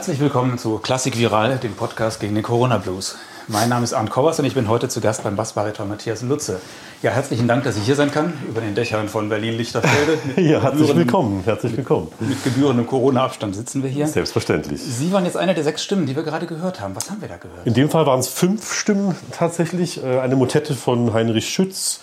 Herzlich 0.00 0.20
willkommen 0.20 0.56
zu 0.56 0.78
Klassik 0.78 1.18
Viral, 1.18 1.58
dem 1.58 1.74
Podcast 1.74 2.20
gegen 2.20 2.34
den 2.34 2.42
Corona 2.42 2.78
Blues. 2.78 3.18
Mein 3.48 3.68
Name 3.68 3.84
ist 3.84 3.92
Arndt 3.92 4.08
Kowas 4.08 4.38
und 4.38 4.46
ich 4.46 4.54
bin 4.54 4.66
heute 4.66 4.88
zu 4.88 5.02
Gast 5.02 5.24
beim 5.24 5.36
Bassbariton 5.36 5.86
Matthias 5.90 6.22
Lutze. 6.22 6.58
Ja, 7.02 7.10
herzlichen 7.10 7.46
Dank, 7.46 7.64
dass 7.64 7.76
ich 7.76 7.82
hier 7.82 7.96
sein 7.96 8.10
kann, 8.10 8.32
über 8.48 8.62
den 8.62 8.74
Dächern 8.74 9.10
von 9.10 9.28
Berlin-Lichterfelde. 9.28 10.18
ja, 10.40 10.62
herzlich 10.62 10.96
willkommen, 10.96 11.42
herzlich 11.44 11.76
willkommen. 11.76 12.08
Mit, 12.18 12.30
mit 12.30 12.44
gebührendem 12.44 12.86
Corona-Abstand 12.86 13.54
sitzen 13.54 13.82
wir 13.82 13.90
hier. 13.90 14.06
Selbstverständlich. 14.06 14.80
Sie 14.80 15.12
waren 15.12 15.26
jetzt 15.26 15.36
einer 15.36 15.52
der 15.52 15.64
sechs 15.64 15.84
Stimmen, 15.84 16.06
die 16.06 16.16
wir 16.16 16.22
gerade 16.22 16.46
gehört 16.46 16.80
haben. 16.80 16.96
Was 16.96 17.10
haben 17.10 17.20
wir 17.20 17.28
da 17.28 17.36
gehört? 17.36 17.66
In 17.66 17.74
dem 17.74 17.90
Fall 17.90 18.06
waren 18.06 18.20
es 18.20 18.28
fünf 18.28 18.72
Stimmen 18.72 19.14
tatsächlich. 19.32 20.02
Äh, 20.02 20.20
eine 20.20 20.34
Motette 20.34 20.72
von 20.72 21.12
Heinrich 21.12 21.50
Schütz, 21.50 22.00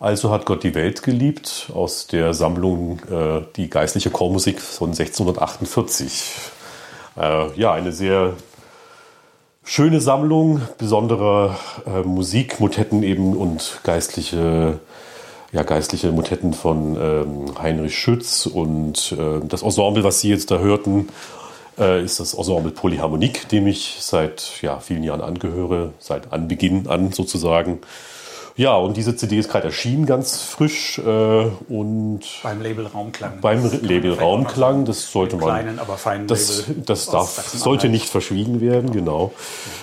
also 0.00 0.30
hat 0.30 0.46
Gott 0.46 0.62
die 0.62 0.74
Welt 0.74 1.02
geliebt, 1.02 1.70
aus 1.74 2.06
der 2.06 2.32
Sammlung 2.32 3.00
äh, 3.10 3.42
Die 3.56 3.68
geistliche 3.68 4.08
Chormusik 4.08 4.62
von 4.62 4.92
1648. 4.92 6.52
Äh, 7.16 7.58
ja, 7.58 7.72
eine 7.72 7.92
sehr 7.92 8.34
schöne 9.62 10.00
Sammlung 10.00 10.60
besonderer 10.78 11.56
äh, 11.86 12.02
Musik, 12.02 12.60
Motetten 12.60 13.02
eben 13.02 13.36
und 13.36 13.80
geistliche, 13.84 14.80
ja, 15.52 15.62
geistliche 15.62 16.10
Motetten 16.10 16.52
von 16.52 16.96
ähm, 17.00 17.62
Heinrich 17.62 17.96
Schütz. 17.96 18.46
Und 18.46 19.12
äh, 19.12 19.46
das 19.46 19.62
Ensemble, 19.62 20.02
was 20.04 20.20
Sie 20.20 20.28
jetzt 20.28 20.50
da 20.50 20.58
hörten, 20.58 21.08
äh, 21.78 22.04
ist 22.04 22.18
das 22.18 22.34
Ensemble 22.34 22.72
Polyharmonik, 22.72 23.48
dem 23.48 23.66
ich 23.68 23.98
seit 24.00 24.60
ja, 24.60 24.80
vielen 24.80 25.04
Jahren 25.04 25.20
angehöre, 25.20 25.92
seit 26.00 26.32
Anbeginn 26.32 26.88
an 26.88 27.12
sozusagen. 27.12 27.80
Ja, 28.56 28.76
und 28.76 28.96
diese 28.96 29.16
CD 29.16 29.38
ist 29.38 29.50
gerade 29.50 29.66
erschienen, 29.66 30.06
ganz 30.06 30.42
frisch. 30.42 30.98
Äh, 30.98 31.46
und 31.68 32.20
beim 32.44 32.62
Label 32.62 32.86
Raumklang. 32.86 33.40
Beim 33.40 33.68
Label 33.82 34.12
Raumklang, 34.12 34.84
das 34.84 35.10
sollte 35.10 35.36
man. 35.36 35.46
Kleinen, 35.46 35.78
aber 35.80 35.96
feinen 35.96 36.28
das, 36.28 36.68
Label 36.68 36.82
das 36.86 37.06
darf, 37.06 37.36
sollte 37.48 37.88
nicht 37.88 38.08
verschwiegen 38.08 38.60
werden, 38.60 38.92
genau. 38.92 39.32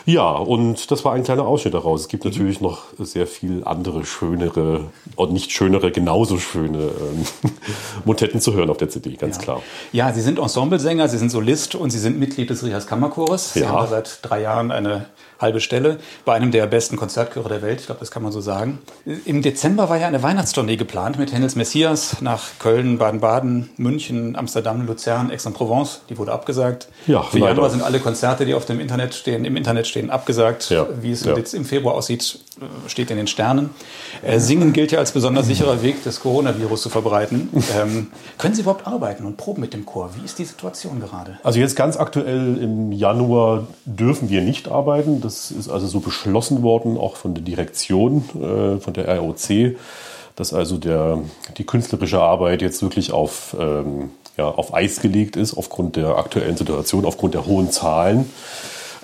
Ja, 0.06 0.32
und 0.32 0.90
das 0.90 1.04
war 1.04 1.14
ein 1.14 1.24
kleiner 1.24 1.46
Ausschnitt 1.46 1.74
daraus. 1.74 2.02
Es 2.02 2.08
gibt 2.08 2.24
mhm. 2.24 2.32
natürlich 2.32 2.62
noch 2.62 2.84
sehr 2.98 3.28
viel 3.28 3.64
andere 3.66 4.06
schönere 4.06 4.86
und 5.18 5.34
nicht 5.34 5.52
schönere, 5.52 5.92
genauso 5.92 6.38
schöne 6.38 6.78
ähm, 6.78 7.26
Motetten 8.06 8.40
zu 8.40 8.54
hören 8.54 8.70
auf 8.70 8.78
der 8.78 8.90
CD, 8.90 9.16
ganz 9.16 9.36
ja. 9.38 9.44
klar. 9.44 9.62
Ja, 9.92 10.14
Sie 10.14 10.22
sind 10.22 10.40
Ensemblesänger, 10.40 11.10
Sie 11.10 11.18
sind 11.18 11.30
Solist 11.30 11.76
und 11.76 11.90
Sie 11.90 12.00
sind 12.00 12.18
Mitglied 12.20 12.50
des 12.50 12.64
Rias 12.64 12.88
Kammerchores. 12.88 13.52
Sie 13.54 13.60
Ja. 13.62 13.70
haben 13.70 13.90
seit 13.90 14.20
drei 14.22 14.42
Jahren 14.42 14.72
eine 14.72 15.08
halbe 15.42 15.60
Stelle 15.60 15.98
bei 16.26 16.34
einem 16.34 16.52
der 16.52 16.68
besten 16.68 16.98
Konzertchöre 16.98 17.50
der 17.50 17.62
Welt. 17.62 17.82
Ich 17.82 17.86
glaube, 17.88 18.00
das 18.00 18.12
kann 18.12 18.24
man 18.24 18.32
so 18.32 18.42
sagen. 18.42 18.80
Im 19.26 19.42
Dezember 19.42 19.90
war 19.90 19.98
ja 19.98 20.08
eine 20.08 20.22
Weihnachtstournee 20.24 20.78
geplant 20.78 21.18
mit 21.18 21.34
Händels 21.34 21.56
Messias 21.56 22.22
nach 22.22 22.44
Köln, 22.60 22.98
Baden-Baden, 22.98 23.70
München, 23.78 24.36
Amsterdam, 24.36 24.86
Luzern, 24.86 25.32
Aix-en-Provence. 25.32 26.02
Die 26.10 26.18
wurde 26.18 26.32
abgesagt. 26.32 26.88
Ja, 27.08 27.24
Für 27.24 27.40
leider. 27.40 27.54
Januar 27.54 27.70
sind 27.70 27.82
alle 27.82 28.00
Konzerte, 28.00 28.46
die 28.46 28.54
auf 28.54 28.66
dem 28.66 28.80
Internet 28.80 29.14
stehen, 29.14 29.46
im 29.46 29.56
Internet 29.56 29.88
stehen, 29.88 30.10
abgesagt. 30.10 30.70
Ja, 30.70 30.88
Wie 31.02 31.12
es 31.12 31.24
ja. 31.24 31.36
jetzt 31.36 31.54
im 31.54 31.66
Februar 31.66 31.96
aussieht, 31.96 32.40
äh, 32.60 32.90
steht 32.90 33.12
in 33.12 33.18
den 33.18 33.28
Sternen. 33.28 33.72
Äh, 34.22 34.40
Singen 34.40 34.74
gilt 34.74 34.92
ja 34.92 35.00
als 35.00 35.12
besonders 35.12 35.48
sicherer 35.48 35.82
Weg, 35.82 36.04
das 36.04 36.20
Coronavirus 36.20 36.82
zu 36.84 36.90
verbreiten. 36.90 37.50
Ähm, 37.82 38.08
können 38.38 38.54
Sie 38.54 38.62
überhaupt 38.62 38.86
arbeiten 38.86 39.26
und 39.26 39.38
proben 39.38 39.62
mit 39.62 39.74
dem 39.74 39.86
Chor? 39.86 40.10
Wie 40.16 40.26
ist 40.26 40.40
die 40.40 40.44
Situation 40.44 41.00
gerade? 41.00 41.40
Also 41.42 41.60
jetzt 41.60 41.76
ganz 41.78 41.96
aktuell 41.96 42.58
im 42.58 42.92
Januar 42.92 43.68
dürfen 43.86 44.30
wir 44.30 44.42
nicht 44.42 44.68
arbeiten. 44.68 45.22
Das 45.22 45.31
ist 45.52 45.70
also 45.70 45.88
so 45.88 46.00
beschlossen 46.00 46.64
worden, 46.64 46.98
auch 46.98 47.16
von 47.16 47.34
der 47.34 47.44
Direktion, 47.44 48.24
äh, 48.36 48.80
von 48.80 48.94
der 48.94 49.18
ROC, 49.18 49.76
dass 50.36 50.54
also 50.54 50.78
der, 50.78 51.20
die 51.58 51.64
künstlerische 51.64 52.22
Arbeit 52.22 52.62
jetzt 52.62 52.82
wirklich 52.82 53.12
auf, 53.12 53.56
ähm, 53.60 54.10
ja, 54.38 54.48
auf 54.48 54.74
Eis 54.74 55.02
gelegt 55.02 55.36
ist, 55.36 55.56
aufgrund 55.56 55.96
der 55.96 56.18
aktuellen 56.18 56.58
Situation, 56.58 57.06
aufgrund 57.06 57.34
der 57.34 57.46
hohen 57.46 57.72
Zahlen. 57.72 58.30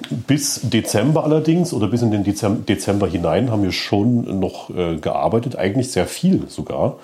Bis 0.10 0.62
Dezember 0.64 1.24
allerdings 1.24 1.74
oder 1.74 1.88
bis 1.88 2.02
in 2.04 2.12
den 2.12 2.24
Dezem- 2.24 2.66
Dezember 2.66 3.08
hinein 3.08 3.50
haben 3.52 3.64
wir 3.64 3.72
schon 3.72 4.40
noch 4.40 4.70
äh, 4.70 4.98
gearbeitet, 4.98 5.56
eigentlich 5.56 5.92
sehr 5.92 6.06
viel 6.06 6.44
sogar. 6.50 6.98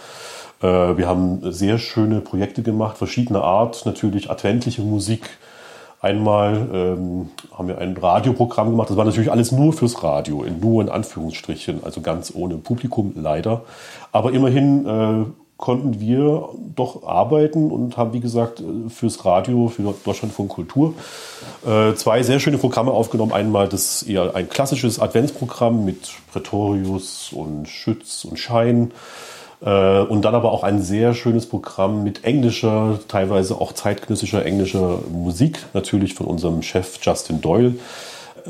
Äh, 0.61 0.97
wir 0.97 1.07
haben 1.07 1.51
sehr 1.51 1.79
schöne 1.79 2.21
Projekte 2.21 2.61
gemacht, 2.61 2.97
verschiedener 2.97 3.43
Art, 3.43 3.85
natürlich 3.85 4.29
adventliche 4.29 4.81
Musik. 4.81 5.29
Einmal 6.03 6.67
ähm, 6.73 7.29
haben 7.57 7.69
wir 7.69 7.77
ein 7.77 7.95
Radioprogramm 7.95 8.71
gemacht, 8.71 8.89
das 8.89 8.97
war 8.97 9.05
natürlich 9.05 9.31
alles 9.31 9.53
nur 9.53 9.71
fürs 9.71 10.03
Radio, 10.03 10.43
in, 10.43 10.59
nur 10.59 10.81
in 10.81 10.89
Anführungsstrichen, 10.89 11.81
also 11.81 12.01
ganz 12.01 12.33
ohne 12.35 12.57
Publikum 12.57 13.13
leider. 13.15 13.61
Aber 14.11 14.33
immerhin 14.33 14.85
äh, 14.85 15.25
konnten 15.55 16.01
wir 16.01 16.49
doch 16.75 17.07
arbeiten 17.07 17.71
und 17.71 17.95
haben, 17.95 18.11
wie 18.11 18.19
gesagt, 18.19 18.59
äh, 18.59 18.89
fürs 18.89 19.23
Radio, 19.23 19.69
für 19.69 19.93
Deutschlandfunk 20.03 20.49
Kultur, 20.49 20.93
äh, 21.65 21.93
zwei 21.93 22.21
sehr 22.21 22.41
schöne 22.41 22.57
Programme 22.57 22.91
aufgenommen. 22.91 23.31
Einmal 23.31 23.69
das 23.69 24.03
eher 24.03 24.35
ein 24.35 24.49
klassisches 24.49 24.99
Adventsprogramm 24.99 25.85
mit 25.85 26.15
Pretorius 26.33 27.31
und 27.31 27.69
Schütz 27.69 28.25
und 28.25 28.37
Schein. 28.37 28.91
Äh, 29.65 30.01
Und 30.01 30.23
dann 30.23 30.35
aber 30.35 30.51
auch 30.51 30.63
ein 30.63 30.81
sehr 30.81 31.13
schönes 31.13 31.45
Programm 31.45 32.03
mit 32.03 32.23
englischer, 32.23 32.99
teilweise 33.07 33.59
auch 33.59 33.73
zeitgenössischer 33.73 34.45
englischer 34.45 34.99
Musik, 35.11 35.65
natürlich 35.73 36.13
von 36.15 36.27
unserem 36.27 36.61
Chef 36.61 36.99
Justin 37.01 37.41
Doyle 37.41 37.75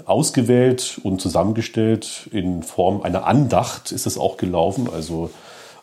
ausgewählt 0.05 0.99
und 1.03 1.21
zusammengestellt 1.21 2.27
in 2.31 2.63
Form 2.63 3.03
einer 3.03 3.25
Andacht 3.27 3.91
ist 3.91 4.07
es 4.07 4.17
auch 4.17 4.37
gelaufen. 4.37 4.89
Also 4.91 5.29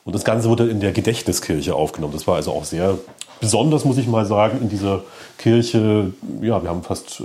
und 0.04 0.14
das 0.14 0.24
Ganze 0.24 0.48
wurde 0.48 0.68
in 0.68 0.80
der 0.80 0.92
Gedächtniskirche 0.92 1.74
aufgenommen. 1.74 2.14
Das 2.14 2.26
war 2.26 2.36
also 2.36 2.52
auch 2.52 2.64
sehr 2.64 2.98
besonders, 3.40 3.84
muss 3.84 3.98
ich 3.98 4.08
mal 4.08 4.26
sagen, 4.26 4.58
in 4.62 4.68
dieser 4.68 5.02
Kirche. 5.38 6.12
Ja, 6.40 6.62
wir 6.62 6.70
haben 6.70 6.82
fast 6.82 7.20
äh, 7.20 7.24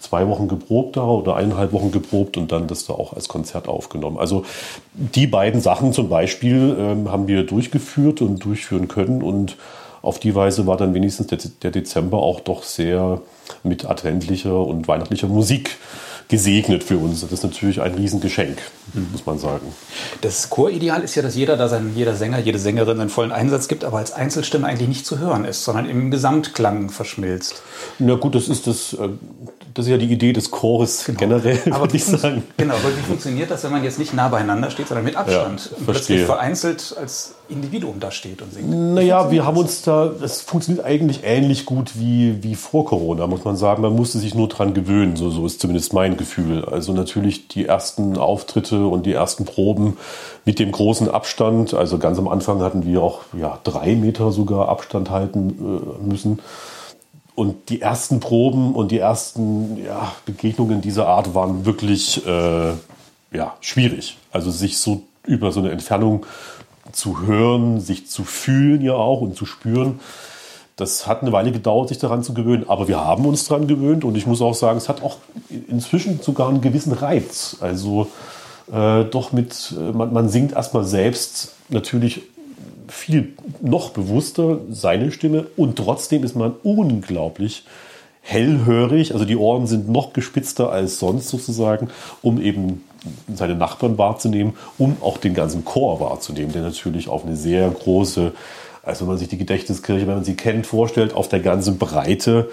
zwei 0.00 0.28
Wochen 0.28 0.48
geprobt 0.48 0.96
da 0.96 1.04
oder 1.04 1.36
eineinhalb 1.36 1.72
Wochen 1.72 1.90
geprobt 1.90 2.36
und 2.36 2.52
dann 2.52 2.66
das 2.66 2.86
da 2.86 2.94
auch 2.94 3.12
als 3.12 3.28
Konzert 3.28 3.68
aufgenommen. 3.68 4.18
Also 4.18 4.44
die 4.92 5.26
beiden 5.26 5.60
Sachen 5.60 5.92
zum 5.92 6.08
Beispiel 6.08 6.76
ähm, 6.78 7.10
haben 7.10 7.28
wir 7.28 7.44
durchgeführt 7.44 8.20
und 8.20 8.44
durchführen 8.44 8.88
können 8.88 9.22
und 9.22 9.56
auf 10.02 10.20
die 10.20 10.34
Weise 10.34 10.66
war 10.66 10.76
dann 10.76 10.94
wenigstens 10.94 11.26
der, 11.26 11.38
der 11.62 11.70
Dezember 11.72 12.18
auch 12.18 12.40
doch 12.40 12.62
sehr 12.62 13.20
mit 13.64 13.86
adventlicher 13.86 14.60
und 14.60 14.86
weihnachtlicher 14.86 15.26
Musik 15.26 15.78
gesegnet 16.28 16.82
für 16.82 16.98
uns. 16.98 17.20
Das 17.20 17.32
ist 17.32 17.42
natürlich 17.44 17.80
ein 17.80 17.94
Riesengeschenk, 17.94 18.58
mhm. 18.92 19.08
muss 19.12 19.26
man 19.26 19.38
sagen. 19.38 19.66
Das 20.20 20.50
Chorideal 20.50 21.02
ist 21.02 21.14
ja, 21.14 21.22
dass 21.22 21.36
jeder 21.36 21.56
da 21.56 21.68
sein, 21.68 21.92
jeder 21.94 22.14
Sänger, 22.14 22.38
jede 22.38 22.58
Sängerin 22.58 23.00
einen 23.00 23.10
vollen 23.10 23.32
Einsatz 23.32 23.68
gibt, 23.68 23.84
aber 23.84 23.98
als 23.98 24.12
Einzelstimme 24.12 24.66
eigentlich 24.66 24.88
nicht 24.88 25.06
zu 25.06 25.18
hören 25.18 25.44
ist, 25.44 25.64
sondern 25.64 25.88
im 25.88 26.10
Gesamtklang 26.10 26.90
verschmilzt. 26.90 27.62
Na 27.98 28.14
gut, 28.14 28.34
das 28.34 28.48
ist 28.48 28.66
das, 28.66 28.94
äh, 28.94 29.08
das 29.76 29.84
ist 29.84 29.90
ja 29.90 29.98
die 29.98 30.10
Idee 30.10 30.32
des 30.32 30.50
Chores 30.50 31.04
genau. 31.04 31.18
generell, 31.18 31.60
aber 31.66 31.80
würde 31.80 31.96
ich 31.96 32.04
sagen. 32.06 32.42
Genau, 32.56 32.74
aber 32.74 32.96
wie 32.96 33.02
funktioniert 33.02 33.50
das, 33.50 33.62
wenn 33.62 33.72
man 33.72 33.84
jetzt 33.84 33.98
nicht 33.98 34.14
nah 34.14 34.28
beieinander 34.28 34.70
steht, 34.70 34.88
sondern 34.88 35.04
mit 35.04 35.16
Abstand 35.16 35.70
ja, 35.70 35.76
und 35.76 35.86
plötzlich 35.86 36.22
vereinzelt 36.22 36.96
als 36.98 37.34
Individuum 37.50 38.00
da 38.00 38.10
steht 38.10 38.40
und 38.40 38.54
singt? 38.54 38.70
Naja, 38.70 39.30
wir 39.30 39.44
haben 39.44 39.58
uns 39.58 39.82
da, 39.82 40.10
es 40.22 40.40
funktioniert 40.40 40.82
eigentlich 40.82 41.24
ähnlich 41.24 41.66
gut 41.66 41.98
wie, 41.98 42.42
wie 42.42 42.54
vor 42.54 42.86
Corona, 42.86 43.26
muss 43.26 43.44
man 43.44 43.58
sagen. 43.58 43.82
Man 43.82 43.94
musste 43.94 44.18
sich 44.18 44.34
nur 44.34 44.48
dran 44.48 44.72
gewöhnen, 44.72 45.14
so, 45.14 45.28
so 45.28 45.44
ist 45.44 45.60
zumindest 45.60 45.92
mein 45.92 46.16
Gefühl. 46.16 46.64
Also 46.64 46.94
natürlich 46.94 47.48
die 47.48 47.66
ersten 47.66 48.16
Auftritte 48.16 48.86
und 48.86 49.04
die 49.04 49.12
ersten 49.12 49.44
Proben 49.44 49.98
mit 50.46 50.58
dem 50.58 50.72
großen 50.72 51.10
Abstand. 51.10 51.74
Also 51.74 51.98
ganz 51.98 52.18
am 52.18 52.28
Anfang 52.28 52.62
hatten 52.62 52.86
wir 52.86 53.02
auch 53.02 53.20
ja, 53.38 53.58
drei 53.62 53.94
Meter 53.94 54.32
sogar 54.32 54.70
Abstand 54.70 55.10
halten 55.10 55.50
äh, 56.02 56.08
müssen. 56.08 56.38
Und 57.36 57.68
die 57.68 57.82
ersten 57.82 58.18
Proben 58.18 58.74
und 58.74 58.90
die 58.90 58.98
ersten 58.98 59.76
ja, 59.84 60.12
Begegnungen 60.24 60.80
dieser 60.80 61.06
Art 61.06 61.34
waren 61.34 61.66
wirklich 61.66 62.26
äh, 62.26 62.72
ja, 63.30 63.54
schwierig. 63.60 64.16
Also 64.32 64.50
sich 64.50 64.78
so 64.78 65.02
über 65.26 65.52
so 65.52 65.60
eine 65.60 65.70
Entfernung 65.70 66.24
zu 66.92 67.26
hören, 67.26 67.78
sich 67.78 68.08
zu 68.08 68.24
fühlen 68.24 68.80
ja 68.80 68.94
auch 68.94 69.20
und 69.20 69.36
zu 69.36 69.44
spüren. 69.44 70.00
Das 70.76 71.06
hat 71.06 71.22
eine 71.22 71.32
Weile 71.32 71.52
gedauert, 71.52 71.90
sich 71.90 71.98
daran 71.98 72.22
zu 72.22 72.32
gewöhnen, 72.32 72.64
aber 72.68 72.88
wir 72.88 73.04
haben 73.04 73.26
uns 73.26 73.46
daran 73.46 73.66
gewöhnt 73.66 74.04
und 74.04 74.16
ich 74.16 74.26
muss 74.26 74.40
auch 74.40 74.54
sagen, 74.54 74.78
es 74.78 74.88
hat 74.88 75.02
auch 75.02 75.18
inzwischen 75.68 76.20
sogar 76.22 76.48
einen 76.48 76.62
gewissen 76.62 76.92
Reiz. 76.92 77.58
Also 77.60 78.08
äh, 78.72 79.04
doch 79.04 79.32
mit, 79.32 79.74
äh, 79.76 79.92
man, 79.92 80.12
man 80.12 80.28
singt 80.30 80.52
erstmal 80.52 80.84
selbst 80.84 81.54
natürlich 81.68 82.22
viel 82.88 83.34
noch 83.60 83.90
bewusster 83.90 84.60
seine 84.70 85.12
Stimme 85.12 85.46
und 85.56 85.76
trotzdem 85.76 86.24
ist 86.24 86.36
man 86.36 86.54
unglaublich 86.62 87.64
hellhörig, 88.22 89.12
also 89.12 89.24
die 89.24 89.36
Ohren 89.36 89.68
sind 89.68 89.88
noch 89.88 90.12
gespitzter 90.12 90.70
als 90.72 90.98
sonst 90.98 91.28
sozusagen, 91.28 91.90
um 92.22 92.40
eben 92.40 92.82
seine 93.32 93.54
Nachbarn 93.54 93.98
wahrzunehmen, 93.98 94.54
um 94.78 94.96
auch 95.00 95.18
den 95.18 95.32
ganzen 95.32 95.64
Chor 95.64 96.00
wahrzunehmen, 96.00 96.52
der 96.52 96.62
natürlich 96.62 97.08
auf 97.08 97.24
eine 97.24 97.36
sehr 97.36 97.70
große, 97.70 98.32
also 98.82 99.00
wenn 99.02 99.08
man 99.08 99.18
sich 99.18 99.28
die 99.28 99.38
Gedächtniskirche, 99.38 100.08
wenn 100.08 100.16
man 100.16 100.24
sie 100.24 100.34
kennt, 100.34 100.66
vorstellt, 100.66 101.14
auf 101.14 101.28
der 101.28 101.38
ganzen 101.38 101.78
Breite 101.78 102.50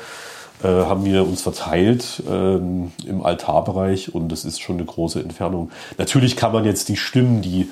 äh, 0.63 0.67
haben 0.67 1.05
wir 1.05 1.23
uns 1.23 1.41
verteilt 1.41 2.21
ähm, 2.29 2.91
im 3.07 3.23
Altarbereich 3.23 4.13
und 4.13 4.31
das 4.31 4.45
ist 4.45 4.61
schon 4.61 4.77
eine 4.77 4.85
große 4.85 5.21
Entfernung. 5.21 5.71
Natürlich 5.97 6.35
kann 6.35 6.53
man 6.53 6.65
jetzt 6.65 6.87
die 6.87 6.97
Stimmen, 6.97 7.41
die 7.41 7.69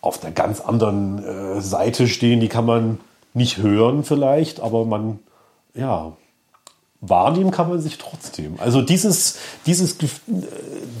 auf 0.00 0.18
der 0.18 0.30
ganz 0.30 0.60
anderen 0.60 1.24
äh, 1.24 1.60
Seite 1.60 2.08
stehen, 2.08 2.40
die 2.40 2.48
kann 2.48 2.66
man 2.66 3.00
nicht 3.34 3.58
hören 3.58 4.02
vielleicht, 4.04 4.60
aber 4.60 4.84
man, 4.84 5.18
ja, 5.74 6.12
wahrnehmen 7.00 7.50
kann 7.50 7.68
man 7.68 7.80
sich 7.80 7.98
trotzdem. 7.98 8.54
Also 8.58 8.82
dieses, 8.82 9.38
dieses, 9.66 9.92
äh, 10.02 10.06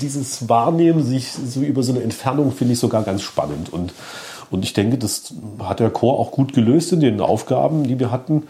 dieses 0.00 0.48
Wahrnehmen 0.48 1.04
sich 1.04 1.32
so 1.32 1.60
über 1.60 1.82
so 1.82 1.92
eine 1.92 2.02
Entfernung 2.02 2.52
finde 2.52 2.74
ich 2.74 2.80
sogar 2.80 3.02
ganz 3.02 3.22
spannend 3.22 3.72
und, 3.72 3.92
und 4.50 4.64
ich 4.64 4.72
denke, 4.72 4.98
das 4.98 5.34
hat 5.60 5.80
der 5.80 5.90
Chor 5.90 6.18
auch 6.18 6.30
gut 6.30 6.52
gelöst 6.52 6.92
in 6.92 7.00
den 7.00 7.20
Aufgaben, 7.20 7.84
die 7.84 7.98
wir 7.98 8.10
hatten. 8.10 8.48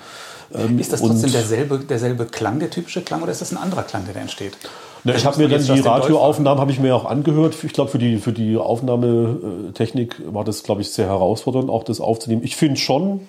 Ähm, 0.54 0.78
ist 0.78 0.92
das 0.92 1.00
trotzdem 1.00 1.30
derselbe, 1.30 1.78
derselbe 1.78 2.26
Klang, 2.26 2.58
der 2.58 2.70
typische 2.70 3.02
Klang, 3.02 3.22
oder 3.22 3.32
ist 3.32 3.40
das 3.40 3.52
ein 3.52 3.58
anderer 3.58 3.82
Klang, 3.82 4.04
der 4.04 4.14
da 4.14 4.20
entsteht? 4.20 4.56
Na, 5.04 5.14
ich 5.14 5.24
habe 5.24 5.38
mir 5.38 5.48
dann 5.48 5.64
die 5.64 5.80
Radioaufnahmen 5.80 6.60
habe 6.60 6.70
ich 6.72 6.78
mir 6.78 6.94
auch 6.94 7.04
angehört. 7.04 7.56
Ich 7.64 7.72
glaube 7.72 7.90
für 7.90 7.98
die 7.98 8.18
für 8.18 8.32
die 8.32 8.56
Aufnahmetechnik 8.56 10.16
war 10.26 10.44
das 10.44 10.62
glaube 10.62 10.82
ich 10.82 10.90
sehr 10.90 11.06
herausfordernd, 11.06 11.70
auch 11.70 11.84
das 11.84 12.00
aufzunehmen. 12.00 12.42
Ich 12.44 12.56
finde 12.56 12.76
schon, 12.78 13.20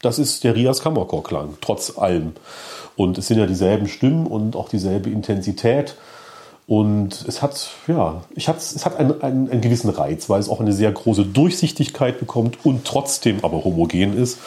das 0.00 0.18
ist 0.18 0.44
der 0.44 0.54
Rias 0.54 0.80
Kammerchor-Klang, 0.80 1.58
trotz 1.60 1.98
allem. 1.98 2.32
Und 2.96 3.18
es 3.18 3.26
sind 3.26 3.38
ja 3.38 3.46
dieselben 3.46 3.88
Stimmen 3.88 4.26
und 4.26 4.56
auch 4.56 4.68
dieselbe 4.68 5.10
Intensität. 5.10 5.96
Und 6.66 7.24
es 7.28 7.42
hat, 7.42 7.70
ja, 7.86 8.22
ich 8.34 8.48
hat, 8.48 8.56
es 8.58 8.84
hat 8.84 8.96
einen, 8.96 9.22
einen, 9.22 9.50
einen 9.50 9.60
gewissen 9.60 9.90
Reiz, 9.90 10.28
weil 10.28 10.40
es 10.40 10.48
auch 10.48 10.60
eine 10.60 10.72
sehr 10.72 10.90
große 10.90 11.24
Durchsichtigkeit 11.24 12.18
bekommt 12.18 12.64
und 12.64 12.84
trotzdem 12.84 13.38
aber 13.42 13.64
homogen 13.64 14.16
ist 14.16 14.38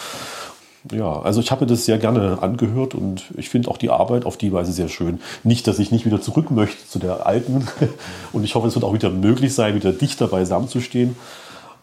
ja, 0.91 1.21
also 1.21 1.41
ich 1.41 1.51
habe 1.51 1.65
das 1.65 1.85
sehr 1.85 1.97
gerne 1.97 2.39
angehört 2.41 2.95
und 2.95 3.25
ich 3.35 3.49
finde 3.49 3.69
auch 3.69 3.77
die 3.77 3.89
Arbeit 3.89 4.25
auf 4.25 4.37
die 4.37 4.53
Weise 4.53 4.71
sehr 4.71 4.87
schön. 4.87 5.19
Nicht, 5.43 5.67
dass 5.67 5.79
ich 5.79 5.91
nicht 5.91 6.05
wieder 6.05 6.21
zurück 6.21 6.51
möchte 6.51 6.87
zu 6.87 6.99
der 6.99 7.25
alten 7.25 7.67
und 8.31 8.43
ich 8.43 8.55
hoffe, 8.55 8.67
es 8.67 8.75
wird 8.75 8.85
auch 8.85 8.93
wieder 8.93 9.09
möglich 9.09 9.53
sein, 9.53 9.75
wieder 9.75 9.91
dichter 9.91 10.27
beisammen 10.27 10.69
zu 10.69 10.79
stehen. 10.79 11.15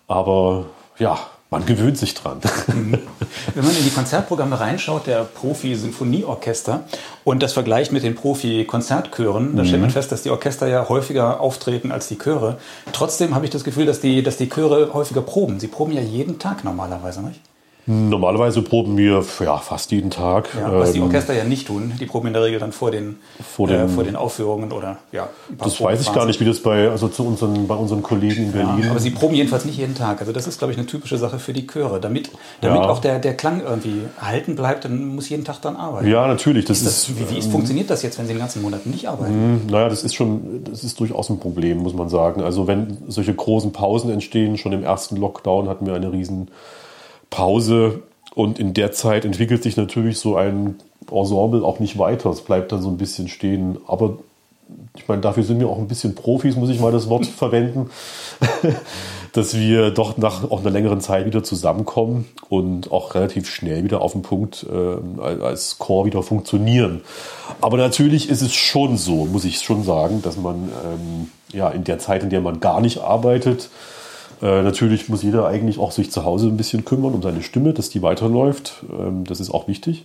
Aber 0.08 0.66
ja, 0.98 1.18
man 1.50 1.64
gewöhnt 1.64 1.96
sich 1.96 2.14
dran. 2.14 2.40
Mhm. 2.66 2.98
Wenn 3.54 3.64
man 3.64 3.76
in 3.76 3.84
die 3.84 3.90
Konzertprogramme 3.90 4.58
reinschaut, 4.58 5.06
der 5.06 5.22
Profi-Sinfonieorchester 5.24 6.84
und 7.24 7.42
das 7.42 7.52
vergleicht 7.52 7.92
mit 7.92 8.02
den 8.02 8.14
Profi-Konzertchören, 8.14 9.56
da 9.56 9.64
stellt 9.64 9.80
man 9.80 9.90
mhm. 9.90 9.94
fest, 9.94 10.10
dass 10.10 10.22
die 10.22 10.30
Orchester 10.30 10.66
ja 10.66 10.88
häufiger 10.88 11.40
auftreten 11.40 11.92
als 11.92 12.08
die 12.08 12.18
Chöre. 12.18 12.58
Trotzdem 12.92 13.34
habe 13.34 13.44
ich 13.44 13.50
das 13.50 13.62
Gefühl, 13.62 13.86
dass 13.86 14.00
die, 14.00 14.22
dass 14.22 14.36
die 14.38 14.48
Chöre 14.48 14.92
häufiger 14.92 15.22
proben. 15.22 15.60
Sie 15.60 15.68
proben 15.68 15.92
ja 15.92 16.00
jeden 16.00 16.38
Tag 16.38 16.64
normalerweise, 16.64 17.22
nicht? 17.22 17.40
Normalerweise 17.88 18.62
proben 18.62 18.96
wir 18.96 19.24
ja, 19.40 19.58
fast 19.58 19.92
jeden 19.92 20.10
Tag. 20.10 20.48
Ja, 20.58 20.72
was 20.72 20.90
die 20.90 20.98
ähm, 20.98 21.04
Orchester 21.04 21.34
ja 21.34 21.44
nicht 21.44 21.68
tun. 21.68 21.92
Die 22.00 22.06
proben 22.06 22.26
in 22.26 22.32
der 22.32 22.42
Regel 22.42 22.58
dann 22.58 22.72
vor 22.72 22.90
den, 22.90 23.18
vor 23.40 23.68
den, 23.68 23.82
äh, 23.82 23.88
vor 23.88 24.02
den 24.02 24.16
Aufführungen 24.16 24.72
oder 24.72 24.98
ja. 25.12 25.28
Das 25.56 25.80
weiß 25.80 26.00
ich 26.00 26.12
gar 26.12 26.26
nicht, 26.26 26.40
wie 26.40 26.44
das 26.44 26.58
bei, 26.58 26.90
also 26.90 27.06
zu 27.06 27.24
unseren, 27.24 27.68
bei 27.68 27.76
unseren 27.76 28.02
Kollegen 28.02 28.46
in 28.46 28.52
Berlin. 28.52 28.82
Ja, 28.82 28.90
aber 28.90 28.98
sie 28.98 29.10
proben 29.10 29.36
jedenfalls 29.36 29.64
nicht 29.64 29.78
jeden 29.78 29.94
Tag. 29.94 30.18
Also 30.18 30.32
das 30.32 30.48
ist, 30.48 30.58
glaube 30.58 30.72
ich, 30.72 30.78
eine 30.78 30.88
typische 30.88 31.16
Sache 31.16 31.38
für 31.38 31.52
die 31.52 31.64
Chöre. 31.68 32.00
Damit, 32.00 32.30
damit 32.60 32.82
ja. 32.82 32.88
auch 32.88 32.98
der, 32.98 33.20
der 33.20 33.34
Klang 33.34 33.60
irgendwie 33.60 34.02
erhalten 34.18 34.56
bleibt, 34.56 34.84
dann 34.84 35.14
muss 35.14 35.28
jeden 35.28 35.44
Tag 35.44 35.60
dann 35.62 35.76
arbeiten. 35.76 36.08
Ja, 36.08 36.26
natürlich. 36.26 36.64
Das 36.64 36.78
ist 36.78 36.86
das, 36.86 37.16
wie, 37.16 37.30
wie 37.30 37.38
ähm, 37.38 37.50
funktioniert 37.52 37.88
das 37.88 38.02
jetzt, 38.02 38.18
wenn 38.18 38.26
sie 38.26 38.32
den 38.32 38.40
ganzen 38.40 38.62
Monat 38.62 38.84
nicht 38.86 39.08
arbeiten? 39.08 39.66
Mh, 39.66 39.72
naja, 39.72 39.88
das 39.88 40.02
ist 40.02 40.14
schon, 40.14 40.64
das 40.64 40.82
ist 40.82 40.98
durchaus 40.98 41.30
ein 41.30 41.38
Problem, 41.38 41.78
muss 41.78 41.94
man 41.94 42.08
sagen. 42.08 42.42
Also 42.42 42.66
wenn 42.66 42.98
solche 43.06 43.32
großen 43.32 43.70
Pausen 43.72 44.10
entstehen, 44.10 44.58
schon 44.58 44.72
im 44.72 44.82
ersten 44.82 45.16
Lockdown 45.16 45.68
hatten 45.68 45.86
wir 45.86 45.94
eine 45.94 46.12
riesen 46.12 46.48
Pause 47.30 48.02
und 48.34 48.58
in 48.58 48.74
der 48.74 48.92
Zeit 48.92 49.24
entwickelt 49.24 49.62
sich 49.62 49.76
natürlich 49.76 50.18
so 50.18 50.36
ein 50.36 50.76
Ensemble 51.10 51.64
auch 51.64 51.78
nicht 51.78 51.98
weiter. 51.98 52.30
Es 52.30 52.42
bleibt 52.42 52.72
dann 52.72 52.82
so 52.82 52.88
ein 52.88 52.98
bisschen 52.98 53.28
stehen. 53.28 53.78
Aber 53.86 54.18
ich 54.96 55.06
meine, 55.08 55.20
dafür 55.20 55.42
sind 55.42 55.60
wir 55.60 55.68
auch 55.68 55.78
ein 55.78 55.88
bisschen 55.88 56.14
Profis, 56.14 56.56
muss 56.56 56.70
ich 56.70 56.80
mal 56.80 56.92
das 56.92 57.08
Wort 57.08 57.26
verwenden, 57.38 57.90
dass 59.32 59.56
wir 59.56 59.90
doch 59.90 60.16
nach 60.16 60.50
auch 60.50 60.60
einer 60.60 60.70
längeren 60.70 61.00
Zeit 61.00 61.26
wieder 61.26 61.44
zusammenkommen 61.44 62.26
und 62.48 62.90
auch 62.90 63.14
relativ 63.14 63.48
schnell 63.48 63.84
wieder 63.84 64.00
auf 64.00 64.12
den 64.12 64.22
Punkt 64.22 64.66
äh, 64.70 65.20
als 65.20 65.78
Chor 65.78 66.06
wieder 66.06 66.22
funktionieren. 66.22 67.02
Aber 67.60 67.76
natürlich 67.76 68.28
ist 68.28 68.42
es 68.42 68.54
schon 68.54 68.96
so, 68.96 69.26
muss 69.26 69.44
ich 69.44 69.58
schon 69.60 69.84
sagen, 69.84 70.22
dass 70.22 70.36
man 70.36 70.68
ähm, 70.84 71.30
ja 71.52 71.68
in 71.70 71.84
der 71.84 71.98
Zeit, 71.98 72.22
in 72.22 72.30
der 72.30 72.40
man 72.40 72.60
gar 72.60 72.80
nicht 72.80 72.98
arbeitet, 72.98 73.70
äh, 74.42 74.62
natürlich 74.62 75.08
muss 75.08 75.22
jeder 75.22 75.46
eigentlich 75.46 75.78
auch 75.78 75.92
sich 75.92 76.10
zu 76.10 76.24
Hause 76.24 76.48
ein 76.48 76.56
bisschen 76.56 76.84
kümmern 76.84 77.14
um 77.14 77.22
seine 77.22 77.42
Stimme, 77.42 77.72
dass 77.72 77.88
die 77.90 78.02
weiterläuft. 78.02 78.84
Ähm, 78.90 79.24
das 79.24 79.40
ist 79.40 79.50
auch 79.50 79.68
wichtig. 79.68 80.04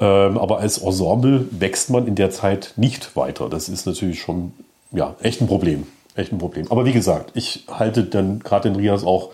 Ähm, 0.00 0.38
aber 0.38 0.58
als 0.58 0.78
Ensemble 0.78 1.46
wächst 1.50 1.90
man 1.90 2.06
in 2.06 2.14
der 2.14 2.30
Zeit 2.30 2.72
nicht 2.76 3.14
weiter. 3.16 3.48
Das 3.48 3.68
ist 3.68 3.86
natürlich 3.86 4.20
schon 4.20 4.52
ja, 4.90 5.14
echt 5.22 5.40
ein 5.40 5.46
Problem. 5.46 5.86
Echt 6.14 6.32
ein 6.32 6.38
Problem. 6.38 6.66
Aber 6.70 6.84
wie 6.84 6.92
gesagt, 6.92 7.30
ich 7.34 7.64
halte 7.70 8.04
dann 8.04 8.40
gerade 8.40 8.70
den 8.70 8.76
Rias 8.76 9.04
auch 9.04 9.30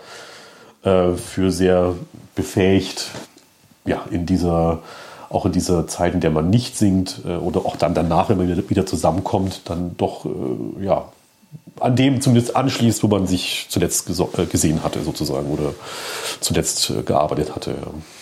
äh, 0.83 1.13
für 1.13 1.51
sehr 1.51 1.95
befähigt, 2.35 3.11
ja, 3.85 4.05
in 4.11 4.25
dieser, 4.25 4.79
auch 5.29 5.45
in 5.45 5.51
dieser 5.51 5.87
Zeit, 5.87 6.13
in 6.13 6.21
der 6.21 6.31
man 6.31 6.49
nicht 6.49 6.77
singt 6.77 7.21
äh, 7.25 7.35
oder 7.35 7.65
auch 7.65 7.75
dann 7.75 7.93
danach, 7.93 8.29
wenn 8.29 8.37
man 8.37 8.69
wieder 8.69 8.85
zusammenkommt, 8.85 9.61
dann 9.65 9.95
doch 9.97 10.25
äh, 10.25 10.85
ja, 10.85 11.09
an 11.79 11.95
dem 11.95 12.21
zumindest 12.21 12.55
anschließt, 12.55 13.03
wo 13.03 13.07
man 13.07 13.27
sich 13.27 13.67
zuletzt 13.69 14.09
äh, 14.09 14.45
gesehen 14.45 14.83
hatte, 14.83 15.01
sozusagen, 15.03 15.49
oder 15.49 15.73
zuletzt 16.39 16.89
äh, 16.89 17.03
gearbeitet 17.03 17.55
hatte. 17.55 17.75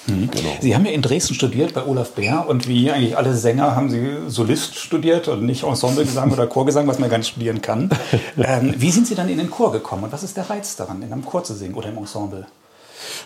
Mhm. 0.08 0.30
Genau. 0.32 0.50
Sie 0.62 0.76
haben 0.76 0.86
ja 0.86 0.92
in 0.92 1.02
Dresden 1.02 1.34
studiert 1.34 1.74
bei 1.74 1.86
Olaf 1.86 2.12
Bär 2.12 2.46
und 2.48 2.68
wie 2.68 2.92
eigentlich 2.92 3.18
alle 3.18 3.36
Sänger 3.36 3.76
haben 3.76 3.90
Sie 3.90 4.18
Solist 4.28 4.76
studiert 4.76 5.28
und 5.28 5.46
nicht 5.46 5.64
Ensemblegesang 5.64 6.32
oder 6.32 6.48
Chorgesang, 6.48 6.88
was 6.88 7.00
man 7.00 7.10
gar 7.10 7.18
nicht 7.18 7.30
studieren 7.30 7.62
kann. 7.62 7.90
ähm, 8.38 8.74
wie 8.78 8.92
sind 8.92 9.08
Sie 9.08 9.16
dann 9.16 9.30
in 9.30 9.38
den 9.38 9.50
Chor 9.50 9.72
gekommen 9.72 10.06
und 10.06 10.12
was 10.12 10.24
ist 10.24 10.38
der 10.38 10.50
Reiz 10.50 10.76
daran, 10.76 11.02
in 11.02 11.12
einem 11.12 11.26
Chor 11.26 11.44
zu 11.44 11.54
singen 11.54 11.76
oder 11.76 11.90
im 11.90 11.98
Ensemble? 11.98 12.46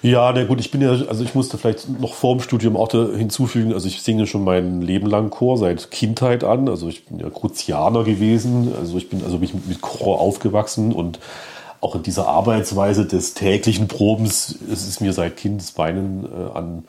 Ja, 0.01 0.31
na 0.33 0.43
gut, 0.43 0.59
ich 0.59 0.71
bin 0.71 0.81
ja, 0.81 0.89
also 0.89 1.23
ich 1.23 1.35
musste 1.35 1.57
vielleicht 1.57 1.87
noch 1.99 2.13
vor 2.13 2.35
dem 2.35 2.41
Studium 2.41 2.75
auch 2.75 2.91
hinzufügen, 2.91 3.73
also 3.73 3.87
ich 3.87 4.01
singe 4.01 4.27
schon 4.27 4.43
mein 4.43 4.81
Leben 4.81 5.07
lang 5.07 5.29
Chor 5.29 5.57
seit 5.57 5.91
Kindheit 5.91 6.43
an, 6.43 6.67
also 6.67 6.87
ich 6.87 7.05
bin 7.05 7.19
ja 7.19 7.29
Kruzianer 7.29 8.03
gewesen, 8.03 8.73
also 8.79 8.97
ich 8.97 9.09
bin 9.09 9.23
also 9.23 9.39
bin 9.39 9.49
mit 9.67 9.81
Chor 9.81 10.19
aufgewachsen 10.19 10.91
und 10.91 11.19
auch 11.81 11.95
in 11.95 12.03
dieser 12.03 12.27
Arbeitsweise 12.27 13.05
des 13.05 13.33
täglichen 13.33 13.87
Probens 13.87 14.51
ist 14.51 14.87
es 14.87 14.99
mir 14.99 15.13
seit 15.13 15.37
Kindesbeinen 15.37 16.25
äh, 16.25 16.57
an 16.57 16.83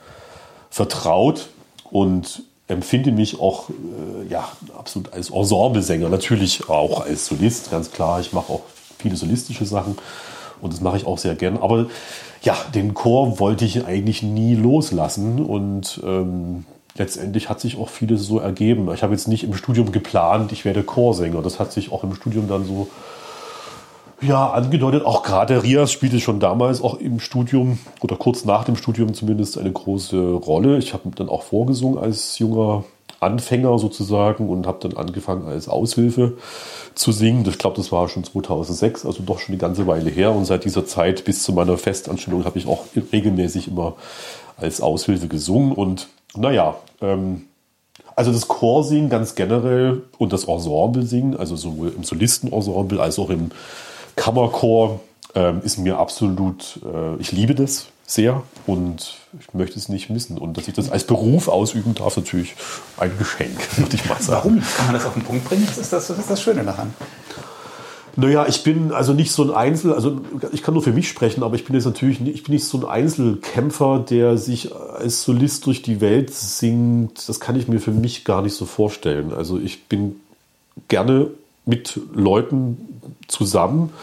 vertraut 0.70 1.48
und 1.90 2.42
empfinde 2.68 3.12
mich 3.12 3.40
auch 3.40 3.70
äh, 3.70 4.30
ja, 4.30 4.48
absolut 4.76 5.12
als 5.12 5.30
Ensemblesänger, 5.30 6.08
natürlich 6.08 6.68
auch 6.68 7.04
als 7.04 7.26
Solist, 7.26 7.70
ganz 7.70 7.90
klar. 7.90 8.20
Ich 8.20 8.32
mache 8.32 8.52
auch 8.52 8.62
viele 8.98 9.16
solistische 9.16 9.66
Sachen 9.66 9.96
und 10.60 10.72
das 10.72 10.80
mache 10.80 10.96
ich 10.96 11.06
auch 11.06 11.18
sehr 11.18 11.34
gern. 11.34 11.58
Aber 11.58 11.86
ja, 12.42 12.56
den 12.74 12.94
Chor 12.94 13.38
wollte 13.38 13.64
ich 13.64 13.86
eigentlich 13.86 14.22
nie 14.22 14.54
loslassen 14.54 15.44
und 15.44 16.00
ähm, 16.04 16.64
letztendlich 16.96 17.48
hat 17.48 17.60
sich 17.60 17.78
auch 17.78 17.88
vieles 17.88 18.26
so 18.26 18.38
ergeben. 18.38 18.92
Ich 18.92 19.02
habe 19.02 19.12
jetzt 19.12 19.28
nicht 19.28 19.44
im 19.44 19.54
Studium 19.54 19.92
geplant, 19.92 20.52
ich 20.52 20.64
werde 20.64 20.82
Chorsänger. 20.82 21.40
Das 21.40 21.60
hat 21.60 21.72
sich 21.72 21.92
auch 21.92 22.02
im 22.02 22.14
Studium 22.14 22.48
dann 22.48 22.64
so 22.64 22.88
ja, 24.20 24.50
angedeutet. 24.50 25.04
Auch 25.04 25.22
gerade 25.22 25.62
Rias 25.62 25.92
spielte 25.92 26.20
schon 26.20 26.40
damals 26.40 26.82
auch 26.82 26.94
im 26.94 27.20
Studium 27.20 27.78
oder 28.00 28.16
kurz 28.16 28.44
nach 28.44 28.64
dem 28.64 28.76
Studium 28.76 29.14
zumindest 29.14 29.58
eine 29.58 29.72
große 29.72 30.32
Rolle. 30.32 30.78
Ich 30.78 30.92
habe 30.92 31.10
dann 31.14 31.28
auch 31.28 31.42
vorgesungen 31.42 31.98
als 31.98 32.38
junger 32.38 32.84
Anfänger 33.22 33.78
sozusagen 33.78 34.48
und 34.48 34.66
habe 34.66 34.88
dann 34.88 34.96
angefangen 34.96 35.46
als 35.46 35.68
Aushilfe 35.68 36.36
zu 36.94 37.12
singen. 37.12 37.44
Ich 37.48 37.58
glaube, 37.58 37.76
das 37.76 37.92
war 37.92 38.08
schon 38.08 38.24
2006, 38.24 39.06
also 39.06 39.22
doch 39.22 39.38
schon 39.38 39.52
eine 39.54 39.60
ganze 39.60 39.86
Weile 39.86 40.10
her. 40.10 40.32
Und 40.32 40.44
seit 40.44 40.64
dieser 40.64 40.86
Zeit 40.86 41.24
bis 41.24 41.42
zu 41.42 41.52
meiner 41.52 41.78
Festanstellung 41.78 42.44
habe 42.44 42.58
ich 42.58 42.66
auch 42.66 42.84
regelmäßig 43.12 43.68
immer 43.68 43.94
als 44.56 44.80
Aushilfe 44.80 45.28
gesungen. 45.28 45.72
Und 45.72 46.08
naja, 46.34 46.76
ähm, 47.00 47.46
also 48.16 48.32
das 48.32 48.48
Chorsingen 48.48 49.08
ganz 49.08 49.34
generell 49.34 50.02
und 50.18 50.32
das 50.32 50.44
Ensemble 50.44 51.02
singen, 51.02 51.36
also 51.36 51.56
sowohl 51.56 51.92
im 51.96 52.04
Solistenensemble 52.04 53.00
als 53.00 53.18
auch 53.18 53.30
im 53.30 53.50
Kammerchor, 54.16 55.00
ähm, 55.34 55.62
ist 55.64 55.78
mir 55.78 55.98
absolut, 55.98 56.80
äh, 56.84 57.16
ich 57.20 57.32
liebe 57.32 57.54
das 57.54 57.86
sehr 58.06 58.42
und 58.66 59.16
ich 59.40 59.54
möchte 59.54 59.78
es 59.78 59.88
nicht 59.88 60.10
missen. 60.10 60.38
Und 60.38 60.56
dass 60.56 60.68
ich 60.68 60.74
das 60.74 60.90
als 60.90 61.04
Beruf 61.04 61.48
ausüben 61.48 61.94
darf, 61.94 62.16
natürlich 62.16 62.54
ein 62.98 63.16
Geschenk, 63.18 63.58
würde 63.76 63.96
ich 63.96 64.08
mal 64.08 64.20
sagen. 64.20 64.44
Warum? 64.44 64.62
Kann 64.76 64.86
man 64.86 64.94
das 64.94 65.06
auf 65.06 65.14
den 65.14 65.22
Punkt 65.22 65.44
bringen? 65.44 65.64
Das 65.66 65.78
ist 65.78 65.92
das, 65.92 66.08
das, 66.08 66.18
ist 66.18 66.30
das 66.30 66.42
Schöne 66.42 66.64
daran. 66.64 66.94
Naja, 68.14 68.46
ich 68.46 68.62
bin 68.62 68.92
also 68.92 69.14
nicht 69.14 69.32
so 69.32 69.42
ein 69.42 69.50
Einzel, 69.50 69.94
also 69.94 70.20
ich 70.52 70.62
kann 70.62 70.74
nur 70.74 70.82
für 70.82 70.92
mich 70.92 71.08
sprechen, 71.08 71.42
aber 71.42 71.54
ich 71.54 71.64
bin 71.64 71.74
jetzt 71.74 71.86
natürlich 71.86 72.20
nicht, 72.20 72.34
ich 72.34 72.42
bin 72.42 72.52
nicht 72.52 72.66
so 72.66 72.76
ein 72.78 72.84
Einzelkämpfer, 72.84 74.04
der 74.06 74.36
sich 74.36 74.74
als 74.74 75.22
Solist 75.22 75.64
durch 75.64 75.80
die 75.80 76.02
Welt 76.02 76.32
singt. 76.34 77.26
Das 77.26 77.40
kann 77.40 77.56
ich 77.56 77.68
mir 77.68 77.80
für 77.80 77.90
mich 77.90 78.26
gar 78.26 78.42
nicht 78.42 78.54
so 78.54 78.66
vorstellen. 78.66 79.32
Also 79.32 79.58
ich 79.58 79.84
bin 79.84 80.16
gerne 80.88 81.30
mit 81.64 82.00
Leuten 82.12 83.00
zusammen 83.28 83.94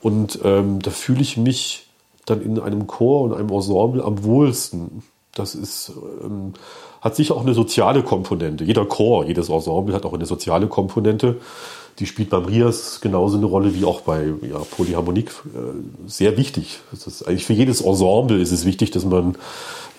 und 0.00 0.38
ähm, 0.44 0.80
da 0.80 0.90
fühle 0.90 1.20
ich 1.20 1.36
mich 1.36 1.88
dann 2.26 2.42
in 2.42 2.58
einem 2.58 2.86
Chor 2.86 3.22
und 3.22 3.34
einem 3.34 3.50
Ensemble 3.50 4.04
am 4.04 4.24
wohlsten. 4.24 5.02
Das 5.34 5.54
ist, 5.54 5.92
ähm, 6.22 6.52
hat 7.00 7.16
sicher 7.16 7.34
auch 7.34 7.42
eine 7.42 7.54
soziale 7.54 8.02
Komponente. 8.02 8.64
Jeder 8.64 8.84
Chor, 8.84 9.26
jedes 9.26 9.48
Ensemble 9.48 9.94
hat 9.94 10.04
auch 10.04 10.12
eine 10.12 10.26
soziale 10.26 10.66
Komponente. 10.66 11.40
Die 11.98 12.06
spielt 12.06 12.30
beim 12.30 12.44
Rias 12.44 13.00
genauso 13.00 13.36
eine 13.36 13.46
Rolle 13.46 13.74
wie 13.74 13.84
auch 13.84 14.02
bei 14.02 14.32
ja, 14.42 14.58
Polyharmonik. 14.58 15.30
Äh, 15.54 16.08
sehr 16.08 16.36
wichtig. 16.36 16.80
Das 16.90 17.06
ist 17.06 17.22
eigentlich 17.26 17.44
für 17.44 17.52
jedes 17.52 17.80
Ensemble 17.80 18.40
ist 18.40 18.52
es 18.52 18.64
wichtig, 18.64 18.90
dass 18.92 19.04
man, 19.04 19.36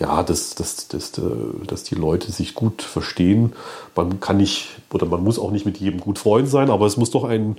ja, 0.00 0.22
dass, 0.22 0.54
dass, 0.54 0.88
dass, 0.88 1.16
äh, 1.18 1.22
dass 1.66 1.84
die 1.84 1.94
Leute 1.94 2.32
sich 2.32 2.54
gut 2.54 2.82
verstehen. 2.82 3.52
Man 3.94 4.20
kann 4.20 4.38
nicht 4.38 4.68
oder 4.92 5.06
man 5.06 5.22
muss 5.22 5.38
auch 5.38 5.50
nicht 5.50 5.66
mit 5.66 5.78
jedem 5.78 6.00
gut 6.00 6.18
Freund 6.18 6.48
sein, 6.48 6.70
aber 6.70 6.86
es 6.86 6.96
muss 6.96 7.10
doch 7.10 7.24
ein, 7.24 7.58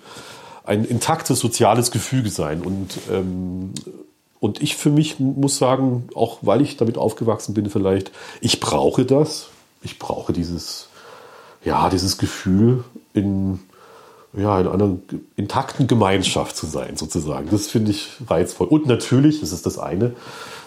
ein 0.63 0.83
intaktes 0.85 1.39
soziales 1.39 1.91
Gefüge 1.91 2.29
sein. 2.29 2.61
Und 2.61 2.97
ähm, 3.11 3.73
und 4.45 4.61
ich 4.61 4.75
für 4.75 4.91
mich 4.91 5.19
muss 5.19 5.57
sagen, 5.57 6.07
auch 6.13 6.37
weil 6.43 6.61
ich 6.61 6.77
damit 6.77 6.99
aufgewachsen 6.99 7.55
bin, 7.55 7.67
vielleicht, 7.71 8.11
ich 8.41 8.59
brauche 8.59 9.03
das. 9.03 9.47
Ich 9.81 9.97
brauche 9.97 10.33
dieses, 10.33 10.87
ja, 11.63 11.89
dieses 11.89 12.19
Gefühl, 12.19 12.83
in, 13.15 13.59
ja, 14.37 14.59
in 14.59 14.67
einer 14.67 14.97
intakten 15.35 15.87
Gemeinschaft 15.87 16.55
zu 16.55 16.67
sein, 16.67 16.95
sozusagen. 16.95 17.49
Das 17.49 17.65
finde 17.65 17.89
ich 17.89 18.09
reizvoll. 18.27 18.67
Und 18.67 18.85
natürlich, 18.85 19.39
das 19.39 19.51
ist 19.51 19.65
das 19.65 19.79
eine, 19.79 20.13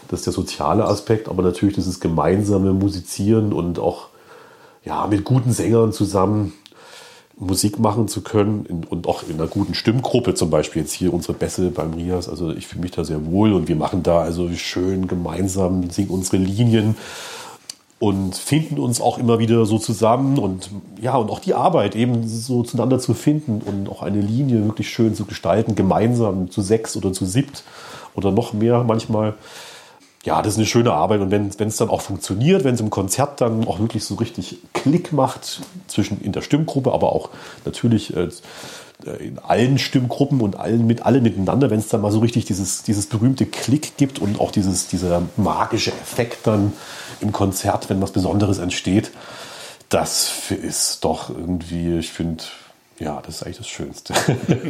das 0.08 0.20
ist 0.20 0.26
der 0.26 0.32
soziale 0.32 0.84
Aspekt, 0.84 1.28
aber 1.28 1.44
natürlich 1.44 1.76
dieses 1.76 2.00
gemeinsame 2.00 2.72
Musizieren 2.72 3.52
und 3.52 3.78
auch 3.78 4.08
ja, 4.84 5.06
mit 5.06 5.22
guten 5.22 5.52
Sängern 5.52 5.92
zusammen 5.92 6.52
Musik 7.40 7.78
machen 7.78 8.08
zu 8.08 8.22
können 8.22 8.84
und 8.90 9.06
auch 9.06 9.22
in 9.28 9.34
einer 9.34 9.46
guten 9.46 9.74
Stimmgruppe, 9.74 10.34
zum 10.34 10.50
Beispiel 10.50 10.82
jetzt 10.82 10.92
hier 10.92 11.14
unsere 11.14 11.34
Bässe 11.34 11.70
beim 11.70 11.94
Rias. 11.94 12.28
Also 12.28 12.52
ich 12.52 12.66
fühle 12.66 12.82
mich 12.82 12.90
da 12.90 13.04
sehr 13.04 13.26
wohl 13.26 13.52
und 13.52 13.68
wir 13.68 13.76
machen 13.76 14.02
da 14.02 14.20
also 14.20 14.50
schön 14.52 15.06
gemeinsam, 15.06 15.90
singen 15.90 16.10
unsere 16.10 16.38
Linien 16.38 16.96
und 18.00 18.36
finden 18.36 18.78
uns 18.78 19.00
auch 19.00 19.18
immer 19.18 19.38
wieder 19.38 19.66
so 19.66 19.78
zusammen 19.78 20.38
und 20.38 20.70
ja, 21.00 21.16
und 21.16 21.30
auch 21.30 21.40
die 21.40 21.54
Arbeit 21.54 21.96
eben 21.96 22.26
so 22.26 22.62
zueinander 22.62 22.98
zu 22.98 23.14
finden 23.14 23.60
und 23.64 23.88
auch 23.88 24.02
eine 24.02 24.20
Linie 24.20 24.64
wirklich 24.64 24.88
schön 24.88 25.14
zu 25.14 25.24
gestalten, 25.24 25.74
gemeinsam 25.74 26.50
zu 26.50 26.60
sechs 26.60 26.96
oder 26.96 27.12
zu 27.12 27.24
siebt 27.24 27.64
oder 28.14 28.30
noch 28.30 28.52
mehr 28.52 28.84
manchmal 28.84 29.34
ja, 30.24 30.42
das 30.42 30.54
ist 30.54 30.58
eine 30.58 30.66
schöne 30.66 30.92
Arbeit. 30.92 31.20
Und 31.20 31.30
wenn 31.30 31.68
es 31.68 31.76
dann 31.76 31.90
auch 31.90 32.00
funktioniert, 32.00 32.64
wenn 32.64 32.74
es 32.74 32.80
im 32.80 32.90
Konzert 32.90 33.40
dann 33.40 33.66
auch 33.66 33.78
wirklich 33.78 34.04
so 34.04 34.16
richtig 34.16 34.58
Klick 34.72 35.12
macht 35.12 35.60
zwischen 35.86 36.20
in 36.20 36.32
der 36.32 36.42
Stimmgruppe, 36.42 36.92
aber 36.92 37.12
auch 37.12 37.30
natürlich 37.64 38.14
äh, 38.16 38.28
in 39.20 39.38
allen 39.38 39.78
Stimmgruppen 39.78 40.40
und 40.40 40.56
allen 40.56 40.86
mit 40.86 41.06
alle 41.06 41.20
miteinander, 41.20 41.70
wenn 41.70 41.78
es 41.78 41.88
dann 41.88 42.00
mal 42.00 42.10
so 42.10 42.18
richtig 42.18 42.46
dieses, 42.46 42.82
dieses 42.82 43.06
berühmte 43.06 43.46
Klick 43.46 43.96
gibt 43.96 44.18
und 44.18 44.40
auch 44.40 44.50
dieses, 44.50 44.88
dieser 44.88 45.22
magische 45.36 45.92
Effekt 45.92 46.46
dann 46.48 46.72
im 47.20 47.30
Konzert, 47.30 47.88
wenn 47.90 48.02
was 48.02 48.10
Besonderes 48.10 48.58
entsteht, 48.58 49.12
das 49.88 50.50
ist 50.50 51.04
doch 51.04 51.30
irgendwie, 51.30 51.98
ich 51.98 52.10
finde, 52.10 52.42
ja, 53.00 53.22
das 53.24 53.36
ist 53.36 53.42
eigentlich 53.44 53.58
das 53.58 53.68
Schönste. 53.68 54.14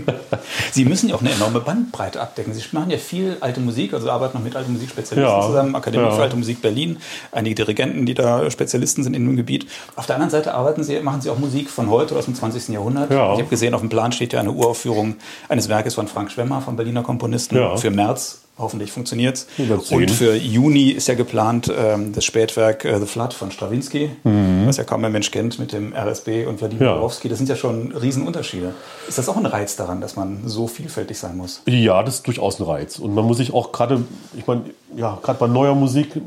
Sie 0.73 0.85
müssen 0.85 1.09
ja 1.09 1.15
auch 1.15 1.21
eine 1.21 1.33
enorme 1.33 1.61
Bandbreite 1.61 2.21
abdecken. 2.21 2.53
Sie 2.53 2.63
machen 2.73 2.91
ja 2.91 2.99
viel 2.99 3.39
alte 3.41 3.61
Musik, 3.61 3.95
also 3.95 4.11
arbeiten 4.11 4.37
noch 4.37 4.45
mit 4.45 4.55
alten 4.55 4.73
Musikspezialisten 4.73 5.35
ja, 5.35 5.47
zusammen, 5.47 5.75
Akademie 5.75 6.05
ja. 6.05 6.11
für 6.11 6.23
Alte 6.23 6.37
Musik 6.37 6.61
Berlin, 6.61 6.99
einige 7.33 7.55
Dirigenten, 7.55 8.05
die 8.05 8.15
da 8.15 8.51
Spezialisten 8.51 9.03
sind 9.03 9.15
in 9.15 9.25
dem 9.25 9.37
Gebiet. 9.37 9.67
Auf 9.97 10.07
der 10.07 10.17
anderen 10.17 10.31
Seite 10.31 10.55
arbeiten 10.55 10.85
Sie, 10.85 11.01
machen 11.01 11.21
Sie 11.23 11.31
auch 11.31 11.39
Musik 11.39 11.71
von 11.71 11.89
heute 11.89 12.13
oder 12.13 12.19
aus 12.19 12.27
dem 12.27 12.35
20. 12.35 12.69
Jahrhundert. 12.69 13.11
Ja. 13.11 13.33
Ich 13.33 13.39
habe 13.39 13.49
gesehen, 13.49 13.75
auf 13.75 13.81
dem 13.81 13.89
Plan 13.89 14.13
steht 14.13 14.33
ja 14.33 14.41
eine 14.41 14.53
Uraufführung 14.53 15.17
eines 15.49 15.69
Werkes 15.69 15.95
von 15.95 16.09
Frank 16.09 16.31
Schwemmer, 16.31 16.61
vom 16.61 16.77
Berliner 16.77 17.03
Komponisten, 17.03 17.79
für 17.79 17.91
März 17.91 18.43
Hoffentlich 18.59 18.91
funktioniert 18.91 19.37
es. 19.37 19.91
Und 19.91 20.11
für 20.11 20.35
Juni 20.35 20.91
ist 20.91 21.07
ja 21.07 21.15
geplant 21.15 21.73
ähm, 21.75 22.13
das 22.13 22.25
Spätwerk 22.25 22.85
äh, 22.85 22.99
The 22.99 23.07
Flood 23.07 23.33
von 23.33 23.53
Stravinsky, 23.53 24.11
mhm. 24.25 24.67
was 24.67 24.79
ja 24.79 24.85
kaum 24.85 25.05
ein 25.05 25.13
Mensch 25.13 25.31
kennt 25.31 25.61
mit 25.61 25.73
dem 25.73 25.95
RSB 25.95 26.47
und 26.47 26.61
Wladimir 26.61 26.87
ja. 26.87 26.95
Borowski. 26.95 27.29
Das 27.29 27.39
sind 27.39 27.49
ja 27.49 27.55
schon 27.55 27.93
Riesenunterschiede. 27.93 28.75
Ist 29.07 29.17
das 29.17 29.29
auch 29.29 29.37
ein 29.37 29.47
Reiz 29.47 29.77
daran, 29.77 30.01
dass 30.01 30.17
man 30.17 30.41
so 30.45 30.67
vielfältig 30.67 31.19
sein 31.19 31.37
muss? 31.37 31.63
Ja, 31.67 32.03
das 32.03 32.17
ist 32.17 32.27
durchaus 32.27 32.59
ein 32.59 32.65
Reiz. 32.65 32.99
Und 32.99 33.15
man 33.15 33.25
muss 33.25 33.37
sich 33.37 33.55
auch 33.55 33.71
gerade, 33.71 34.03
ich 34.37 34.47
meine, 34.49 34.63
ja, 34.97 35.19
gerade 35.23 35.39
bei 35.39 35.47
neuer 35.47 35.77
Musik 35.77 36.21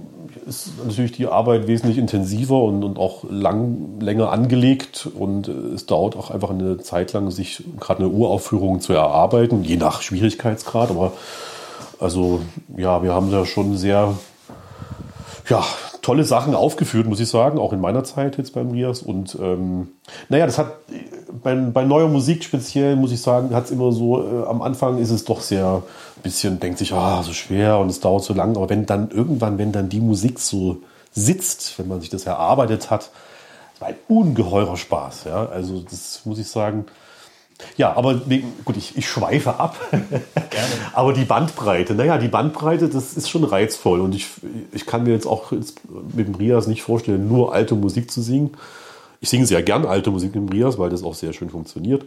ist 0.47 0.69
natürlich 0.85 1.11
die 1.11 1.27
Arbeit 1.27 1.67
wesentlich 1.67 1.97
intensiver 1.97 2.63
und, 2.63 2.83
und 2.83 2.97
auch 2.97 3.25
lang, 3.29 3.99
länger 3.99 4.31
angelegt. 4.31 5.07
Und 5.13 5.47
es 5.47 5.85
dauert 5.85 6.15
auch 6.15 6.31
einfach 6.31 6.49
eine 6.49 6.77
Zeit 6.77 7.13
lang, 7.13 7.29
sich 7.31 7.63
gerade 7.79 8.03
eine 8.03 8.09
Uraufführung 8.09 8.79
zu 8.79 8.93
erarbeiten, 8.93 9.63
je 9.63 9.77
nach 9.77 10.01
Schwierigkeitsgrad. 10.01 10.89
Aber 10.91 11.13
also 12.01 12.41
ja, 12.75 13.03
wir 13.03 13.13
haben 13.13 13.31
da 13.31 13.45
schon 13.45 13.77
sehr 13.77 14.15
ja, 15.47 15.63
tolle 16.01 16.23
Sachen 16.23 16.55
aufgeführt, 16.55 17.07
muss 17.07 17.19
ich 17.19 17.29
sagen, 17.29 17.59
auch 17.59 17.73
in 17.73 17.81
meiner 17.81 18.03
Zeit 18.03 18.37
jetzt 18.37 18.53
beim 18.53 18.71
Rias. 18.71 19.01
Und 19.01 19.37
ähm, 19.39 19.89
naja, 20.29 20.45
das 20.45 20.57
hat 20.57 20.73
bei, 21.43 21.55
bei 21.55 21.83
neuer 21.83 22.07
Musik 22.07 22.43
speziell, 22.43 22.95
muss 22.95 23.11
ich 23.11 23.21
sagen, 23.21 23.53
hat 23.53 23.65
es 23.65 23.71
immer 23.71 23.91
so, 23.91 24.23
äh, 24.23 24.47
am 24.47 24.61
Anfang 24.61 24.97
ist 24.97 25.11
es 25.11 25.25
doch 25.25 25.41
sehr 25.41 25.83
bisschen, 26.23 26.59
denkt 26.59 26.79
sich, 26.79 26.93
ah, 26.93 27.23
so 27.23 27.33
schwer 27.33 27.79
und 27.79 27.89
es 27.89 27.99
dauert 27.99 28.23
so 28.23 28.33
lang. 28.33 28.55
Aber 28.55 28.69
wenn 28.69 28.85
dann 28.85 29.11
irgendwann, 29.11 29.57
wenn 29.57 29.71
dann 29.71 29.89
die 29.89 30.01
Musik 30.01 30.39
so 30.39 30.77
sitzt, 31.11 31.77
wenn 31.77 31.87
man 31.87 32.01
sich 32.01 32.09
das 32.09 32.25
erarbeitet 32.25 32.89
hat, 32.89 33.11
war 33.79 33.89
ein 33.89 33.95
ungeheurer 34.07 34.77
Spaß. 34.77 35.25
Ja? 35.25 35.47
Also 35.47 35.81
das 35.81 36.21
muss 36.25 36.39
ich 36.39 36.47
sagen, 36.47 36.85
ja, 37.77 37.95
aber 37.95 38.21
gut, 38.65 38.77
ich, 38.77 38.97
ich 38.97 39.07
schweife 39.07 39.59
ab. 39.59 39.77
aber 40.93 41.13
die 41.13 41.25
Bandbreite, 41.25 41.95
naja, 41.95 42.17
die 42.17 42.27
Bandbreite, 42.27 42.89
das 42.89 43.13
ist 43.13 43.29
schon 43.29 43.43
reizvoll. 43.43 44.01
Und 44.01 44.15
ich, 44.15 44.27
ich 44.71 44.85
kann 44.85 45.03
mir 45.03 45.11
jetzt 45.11 45.27
auch 45.27 45.51
mit 45.51 46.27
dem 46.27 46.35
Rias 46.35 46.67
nicht 46.67 46.83
vorstellen, 46.83 47.27
nur 47.27 47.53
alte 47.53 47.75
Musik 47.75 48.11
zu 48.11 48.21
singen. 48.21 48.51
Ich 49.19 49.29
singe 49.29 49.45
sehr 49.45 49.63
gern 49.63 49.85
alte 49.85 50.11
Musik 50.11 50.35
mit 50.35 50.49
dem 50.49 50.49
Rias, 50.49 50.77
weil 50.79 50.89
das 50.89 51.03
auch 51.03 51.15
sehr 51.15 51.33
schön 51.33 51.49
funktioniert. 51.49 52.05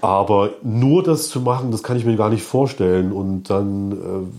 Aber 0.00 0.50
nur 0.62 1.02
das 1.02 1.28
zu 1.28 1.40
machen, 1.40 1.70
das 1.70 1.82
kann 1.82 1.96
ich 1.96 2.04
mir 2.04 2.16
gar 2.16 2.30
nicht 2.30 2.42
vorstellen. 2.42 3.12
Und 3.12 3.44
dann, 3.44 4.32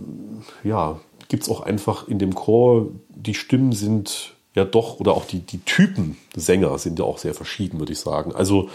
äh, 0.64 0.68
ja, 0.68 1.00
gibt 1.30 1.44
es 1.44 1.50
auch 1.50 1.62
einfach 1.62 2.08
in 2.08 2.20
dem 2.20 2.36
Chor, 2.36 2.88
die 3.10 3.34
Stimmen 3.34 3.72
sind 3.72 4.34
ja 4.56 4.66
doch, 4.66 5.00
oder 5.00 5.14
auch 5.14 5.26
die, 5.26 5.40
die 5.40 5.60
Typen 5.60 6.18
Sänger 6.36 6.78
sind 6.78 7.00
ja 7.00 7.06
auch 7.06 7.18
sehr 7.18 7.34
verschieden, 7.34 7.80
würde 7.80 7.94
ich 7.94 8.00
sagen. 8.00 8.34
Also 8.36 8.70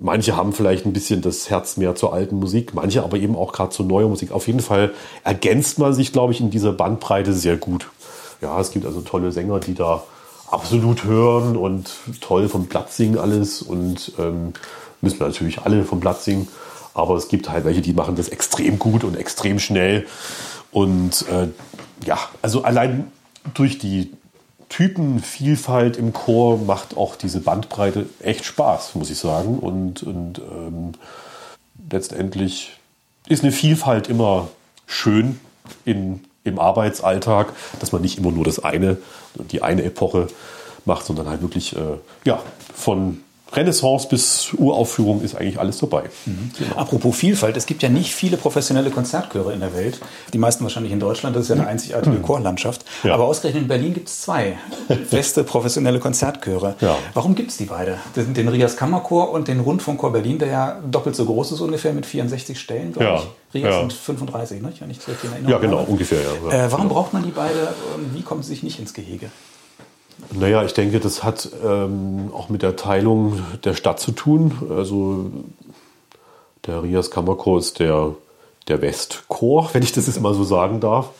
manche 0.00 0.36
haben 0.36 0.52
vielleicht 0.52 0.86
ein 0.86 0.92
bisschen 0.92 1.22
das 1.22 1.50
Herz 1.50 1.76
mehr 1.76 1.94
zur 1.94 2.12
alten 2.12 2.38
Musik, 2.38 2.74
manche 2.74 3.02
aber 3.04 3.18
eben 3.18 3.36
auch 3.36 3.52
gerade 3.52 3.70
zur 3.70 3.86
neuer 3.86 4.08
Musik. 4.08 4.32
Auf 4.32 4.46
jeden 4.46 4.60
Fall 4.60 4.92
ergänzt 5.24 5.78
man 5.78 5.92
sich, 5.92 6.12
glaube 6.12 6.32
ich, 6.32 6.40
in 6.40 6.50
dieser 6.50 6.72
Bandbreite 6.72 7.32
sehr 7.32 7.56
gut. 7.56 7.88
Ja, 8.40 8.58
es 8.60 8.70
gibt 8.70 8.86
also 8.86 9.02
tolle 9.02 9.32
Sänger, 9.32 9.60
die 9.60 9.74
da 9.74 10.02
absolut 10.50 11.04
hören 11.04 11.56
und 11.56 11.90
toll 12.20 12.48
vom 12.48 12.66
Platz 12.66 12.96
singen 12.96 13.18
alles 13.18 13.62
und 13.62 14.12
ähm, 14.18 14.54
müssen 15.00 15.18
natürlich 15.20 15.60
alle 15.60 15.84
vom 15.84 16.00
Platz 16.00 16.24
singen. 16.24 16.48
Aber 16.94 17.14
es 17.16 17.28
gibt 17.28 17.48
halt 17.50 17.64
welche, 17.64 17.82
die 17.82 17.92
machen 17.92 18.16
das 18.16 18.28
extrem 18.28 18.78
gut 18.78 19.04
und 19.04 19.16
extrem 19.16 19.58
schnell. 19.58 20.06
Und 20.72 21.26
äh, 21.28 21.48
ja, 22.04 22.18
also 22.42 22.62
allein 22.62 23.10
durch 23.54 23.78
die 23.78 24.12
Typenvielfalt 24.70 25.96
im 25.96 26.12
Chor 26.12 26.56
macht 26.58 26.96
auch 26.96 27.16
diese 27.16 27.40
Bandbreite 27.40 28.06
echt 28.20 28.44
Spaß, 28.44 28.94
muss 28.94 29.10
ich 29.10 29.18
sagen. 29.18 29.58
Und, 29.58 30.02
und 30.04 30.38
ähm, 30.38 30.92
letztendlich 31.90 32.78
ist 33.28 33.42
eine 33.42 33.52
Vielfalt 33.52 34.08
immer 34.08 34.48
schön 34.86 35.40
in, 35.84 36.24
im 36.44 36.58
Arbeitsalltag, 36.58 37.52
dass 37.80 37.92
man 37.92 38.00
nicht 38.00 38.16
immer 38.16 38.30
nur 38.30 38.44
das 38.44 38.62
eine, 38.62 38.96
die 39.34 39.60
eine 39.60 39.82
Epoche 39.82 40.28
macht, 40.84 41.04
sondern 41.04 41.28
halt 41.28 41.42
wirklich 41.42 41.76
äh, 41.76 41.98
ja, 42.24 42.40
von 42.72 43.22
Renaissance 43.52 44.08
bis 44.08 44.52
Uraufführung 44.56 45.22
ist 45.22 45.34
eigentlich 45.34 45.58
alles 45.58 45.78
dabei. 45.78 46.04
Mhm. 46.26 46.50
Apropos 46.76 47.16
Vielfalt, 47.16 47.56
es 47.56 47.66
gibt 47.66 47.82
ja 47.82 47.88
nicht 47.88 48.14
viele 48.14 48.36
professionelle 48.36 48.90
Konzertchöre 48.90 49.52
in 49.52 49.60
der 49.60 49.74
Welt. 49.74 50.00
Die 50.32 50.38
meisten 50.38 50.64
wahrscheinlich 50.64 50.92
in 50.92 51.00
Deutschland, 51.00 51.34
das 51.34 51.44
ist 51.44 51.48
ja 51.48 51.56
eine 51.56 51.66
einzigartige 51.66 52.16
mhm. 52.16 52.22
Chorlandschaft. 52.22 52.84
Ja. 53.02 53.14
Aber 53.14 53.24
ausgerechnet 53.24 53.62
in 53.62 53.68
Berlin 53.68 53.94
gibt 53.94 54.08
es 54.08 54.22
zwei 54.22 54.58
feste 55.08 55.44
professionelle 55.44 55.98
Konzertchöre. 55.98 56.76
Ja. 56.80 56.96
Warum 57.14 57.34
gibt 57.34 57.50
es 57.50 57.56
die 57.56 57.66
beide? 57.66 57.98
Den, 58.16 58.34
den 58.34 58.48
Rias 58.48 58.76
Kammerchor 58.76 59.30
und 59.30 59.48
den 59.48 59.60
Rundfunkchor 59.60 60.12
Berlin, 60.12 60.38
der 60.38 60.48
ja 60.48 60.80
doppelt 60.88 61.16
so 61.16 61.24
groß 61.24 61.52
ist 61.52 61.60
ungefähr 61.60 61.92
mit 61.92 62.06
64 62.06 62.58
Stellen, 62.58 62.92
glaube 62.92 63.04
ja. 63.04 63.16
ich. 63.16 63.28
Rias 63.52 63.74
ja. 63.74 63.80
sind 63.80 63.92
35, 63.92 64.62
ne? 64.62 64.72
ich 64.72 64.80
in 64.80 64.86
Erinnerung 64.88 65.50
Ja, 65.50 65.58
genau, 65.58 65.78
habe. 65.80 65.90
ungefähr. 65.90 66.20
Ja. 66.20 66.66
Äh, 66.66 66.72
warum 66.72 66.88
braucht 66.88 67.12
man 67.12 67.24
die 67.24 67.30
beide 67.30 67.74
und 67.96 68.14
wie 68.14 68.22
kommen 68.22 68.42
sie 68.42 68.50
sich 68.50 68.62
nicht 68.62 68.78
ins 68.78 68.94
Gehege? 68.94 69.30
Naja, 70.32 70.64
ich 70.64 70.74
denke, 70.74 71.00
das 71.00 71.24
hat 71.24 71.48
ähm, 71.64 72.30
auch 72.34 72.48
mit 72.48 72.62
der 72.62 72.76
Teilung 72.76 73.40
der 73.64 73.74
Stadt 73.74 74.00
zu 74.00 74.12
tun. 74.12 74.52
Also 74.70 75.30
der 76.66 76.82
Rias 76.82 77.10
Kammerchor 77.10 77.58
ist 77.58 77.78
der, 77.78 78.14
der 78.68 78.82
Westchor, 78.82 79.70
wenn 79.72 79.82
ich 79.82 79.92
das 79.92 80.06
jetzt 80.06 80.20
mal 80.20 80.34
so 80.34 80.44
sagen 80.44 80.80
darf. 80.80 81.10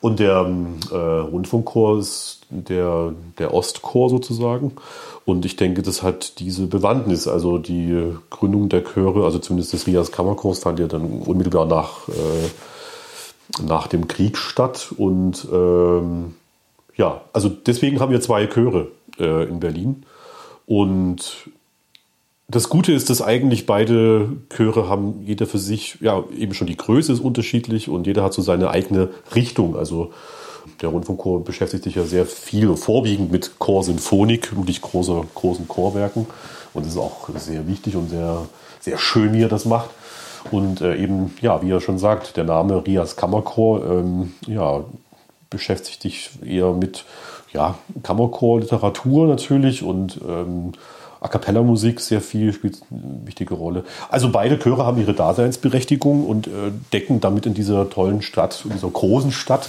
Und 0.00 0.20
der 0.20 0.48
äh, 0.90 0.94
Rundfunkchor 0.94 1.98
ist 1.98 2.40
der, 2.50 3.12
der 3.38 3.52
Ostchor 3.52 4.10
sozusagen. 4.10 4.72
Und 5.24 5.44
ich 5.44 5.56
denke, 5.56 5.82
das 5.82 6.02
hat 6.02 6.38
diese 6.38 6.66
Bewandtnis. 6.66 7.26
Also 7.26 7.58
die 7.58 8.16
Gründung 8.30 8.68
der 8.68 8.84
Chöre, 8.84 9.24
also 9.24 9.38
zumindest 9.38 9.72
des 9.72 9.86
Rias 9.86 10.12
Kammerchors, 10.12 10.60
fand 10.60 10.78
ja 10.78 10.86
dann 10.86 11.22
unmittelbar 11.22 11.66
nach, 11.66 12.08
äh, 12.08 13.62
nach 13.62 13.88
dem 13.88 14.08
Krieg 14.08 14.38
statt. 14.38 14.94
Und 14.96 15.46
ähm, 15.52 16.34
ja, 16.98 17.22
also 17.32 17.48
deswegen 17.48 18.00
haben 18.00 18.12
wir 18.12 18.20
zwei 18.20 18.46
Chöre 18.46 18.88
äh, 19.18 19.48
in 19.48 19.60
Berlin. 19.60 20.04
Und 20.66 21.48
das 22.48 22.68
Gute 22.68 22.92
ist, 22.92 23.08
dass 23.08 23.22
eigentlich 23.22 23.66
beide 23.66 24.30
Chöre 24.50 24.88
haben, 24.88 25.22
jeder 25.24 25.46
für 25.46 25.58
sich, 25.58 25.98
ja, 26.00 26.24
eben 26.36 26.54
schon 26.54 26.66
die 26.66 26.76
Größe 26.76 27.12
ist 27.12 27.20
unterschiedlich 27.20 27.88
und 27.88 28.06
jeder 28.06 28.24
hat 28.24 28.34
so 28.34 28.42
seine 28.42 28.70
eigene 28.70 29.10
Richtung. 29.34 29.76
Also 29.76 30.12
der 30.82 30.88
Rundfunkchor 30.88 31.44
beschäftigt 31.44 31.84
sich 31.84 31.94
ja 31.94 32.04
sehr 32.04 32.26
viel, 32.26 32.74
vorwiegend 32.76 33.30
mit 33.30 33.58
Chorsinfonik, 33.58 34.56
wirklich 34.56 34.82
großer, 34.82 35.24
großen 35.34 35.68
Chorwerken. 35.68 36.26
Und 36.74 36.84
das 36.84 36.94
ist 36.94 36.98
auch 36.98 37.28
sehr 37.36 37.66
wichtig 37.68 37.96
und 37.96 38.10
sehr, 38.10 38.46
sehr 38.80 38.98
schön, 38.98 39.32
wie 39.34 39.42
er 39.42 39.48
das 39.48 39.64
macht. 39.64 39.90
Und 40.50 40.80
äh, 40.80 40.96
eben, 40.96 41.34
ja, 41.40 41.62
wie 41.62 41.70
er 41.70 41.80
schon 41.80 41.98
sagt, 41.98 42.36
der 42.36 42.44
Name 42.44 42.84
Rias 42.86 43.16
Kammerchor, 43.16 43.84
ähm, 43.84 44.32
ja, 44.46 44.84
beschäftigt 45.50 46.04
dich 46.04 46.30
eher 46.44 46.72
mit 46.72 47.04
ja, 47.52 47.78
Kammerchor, 48.02 48.60
Literatur 48.60 49.26
natürlich 49.26 49.82
und 49.82 50.20
ähm, 50.26 50.72
A 51.20 51.26
cappella 51.26 51.62
Musik 51.62 52.00
sehr 52.00 52.20
viel, 52.20 52.52
spielt 52.52 52.80
eine 52.90 53.26
wichtige 53.26 53.54
Rolle. 53.54 53.84
Also 54.08 54.30
beide 54.30 54.58
Chöre 54.58 54.86
haben 54.86 55.00
ihre 55.00 55.14
Daseinsberechtigung 55.14 56.24
und 56.24 56.46
äh, 56.46 56.50
decken 56.92 57.20
damit 57.20 57.44
in 57.44 57.54
dieser 57.54 57.90
tollen 57.90 58.22
Stadt, 58.22 58.62
in 58.64 58.70
dieser 58.70 58.88
großen 58.88 59.32
Stadt, 59.32 59.68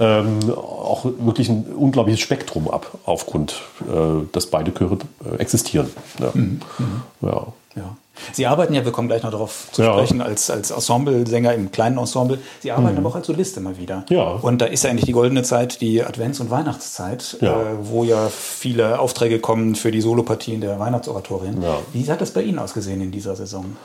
ähm, 0.00 0.38
auch 0.56 1.04
wirklich 1.04 1.50
ein 1.50 1.64
unglaubliches 1.66 2.20
Spektrum 2.20 2.68
ab, 2.68 2.98
aufgrund, 3.04 3.62
äh, 3.82 4.26
dass 4.32 4.46
beide 4.46 4.74
Chöre 4.74 4.98
äh, 5.24 5.36
existieren. 5.36 5.88
Ja. 6.18 6.30
Mhm. 6.34 6.60
Mhm. 6.78 7.02
ja. 7.22 7.46
ja. 7.76 7.96
Sie 8.32 8.46
arbeiten 8.46 8.74
ja, 8.74 8.84
wir 8.84 8.92
kommen 8.92 9.08
gleich 9.08 9.22
noch 9.22 9.30
darauf 9.30 9.68
zu 9.72 9.82
ja. 9.82 9.92
sprechen, 9.92 10.20
als, 10.20 10.50
als 10.50 10.70
Ensemble-Sänger 10.70 11.54
im 11.54 11.70
kleinen 11.70 11.98
Ensemble. 11.98 12.38
Sie 12.60 12.72
arbeiten 12.72 12.92
mhm. 12.92 12.98
aber 12.98 13.08
auch 13.10 13.16
als 13.16 13.26
Solist 13.26 13.56
immer 13.56 13.76
wieder. 13.78 14.04
Ja. 14.08 14.32
Und 14.32 14.58
da 14.60 14.66
ist 14.66 14.84
ja 14.84 14.90
eigentlich 14.90 15.06
die 15.06 15.12
goldene 15.12 15.42
Zeit, 15.42 15.80
die 15.80 16.02
Advents- 16.04 16.40
und 16.40 16.50
Weihnachtszeit, 16.50 17.38
ja. 17.40 17.60
äh, 17.60 17.64
wo 17.82 18.04
ja 18.04 18.28
viele 18.28 18.98
Aufträge 18.98 19.38
kommen 19.38 19.74
für 19.74 19.90
die 19.90 20.00
Solopartien 20.00 20.60
der 20.60 20.78
Weihnachtsoratorien. 20.78 21.62
Ja. 21.62 21.78
Wie 21.92 22.10
hat 22.10 22.20
das 22.20 22.32
bei 22.32 22.42
Ihnen 22.42 22.58
ausgesehen 22.58 23.00
in 23.00 23.10
dieser 23.10 23.36
Saison? 23.36 23.76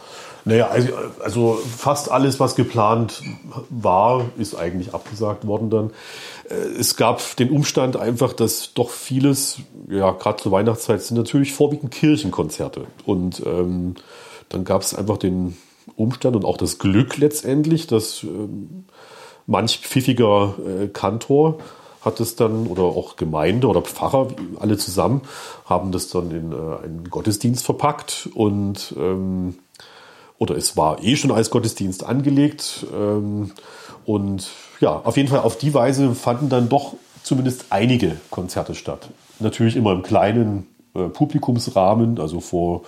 Naja, 0.46 0.68
also, 0.68 0.90
also 1.24 1.60
fast 1.78 2.12
alles, 2.12 2.40
was 2.40 2.56
geplant 2.56 3.22
war, 3.70 4.26
ist 4.38 4.56
eigentlich 4.56 4.94
abgesagt 4.94 5.48
worden 5.48 5.70
dann. 5.70 5.92
Äh, 6.50 6.80
es 6.80 6.98
gab 6.98 7.36
den 7.38 7.50
Umstand 7.50 7.96
einfach, 7.96 8.34
dass 8.34 8.74
doch 8.74 8.90
vieles, 8.90 9.60
ja, 9.90 10.12
gerade 10.12 10.42
zur 10.44 10.52
Weihnachtszeit 10.52 11.02
sind 11.02 11.18
natürlich 11.18 11.54
vorwiegend 11.54 11.92
Kirchenkonzerte. 11.92 12.88
Und 13.06 13.42
ähm, 13.46 13.96
dann 14.54 14.64
gab 14.64 14.82
es 14.82 14.94
einfach 14.94 15.18
den 15.18 15.58
Umstand 15.96 16.36
und 16.36 16.46
auch 16.46 16.58
das 16.58 16.80
Glück 16.80 17.18
letztendlich, 17.18 17.88
dass 17.88 18.24
ähm, 18.24 18.86
manch 19.48 19.80
pfiffiger 19.80 20.56
äh, 20.66 20.88
Kantor 20.88 21.60
hat 22.02 22.20
es 22.20 22.36
dann, 22.36 22.68
oder 22.68 22.84
auch 22.84 23.16
Gemeinde 23.16 23.68
oder 23.68 23.82
Pfarrer, 23.82 24.28
alle 24.60 24.78
zusammen, 24.78 25.22
haben 25.66 25.92
das 25.92 26.10
dann 26.10 26.32
in 26.32 26.52
äh, 26.52 26.86
einen 26.86 27.10
Gottesdienst 27.10 27.66
verpackt 27.66 28.30
und 28.34 28.94
ähm, 28.98 29.56
oder 30.38 30.58
es 30.58 30.76
war 30.76 31.02
eh 31.02 31.16
schon 31.16 31.32
als 31.32 31.50
Gottesdienst 31.50 32.04
angelegt. 32.04 32.86
Ähm, 32.94 33.52
und 34.06 34.50
ja, 34.82 35.02
auf 35.04 35.16
jeden 35.16 35.30
Fall 35.30 35.40
auf 35.40 35.58
die 35.58 35.74
Weise 35.74 36.14
fanden 36.16 36.50
dann 36.50 36.68
doch 36.68 36.96
zumindest 37.24 37.68
einige 37.70 38.18
Konzerte 38.30 38.76
statt. 38.76 39.10
Natürlich 39.40 39.78
immer 39.78 39.94
im 39.94 40.04
kleinen 40.04 40.68
äh, 40.94 41.08
Publikumsrahmen, 41.08 42.20
also 42.20 42.42
vor 42.42 42.82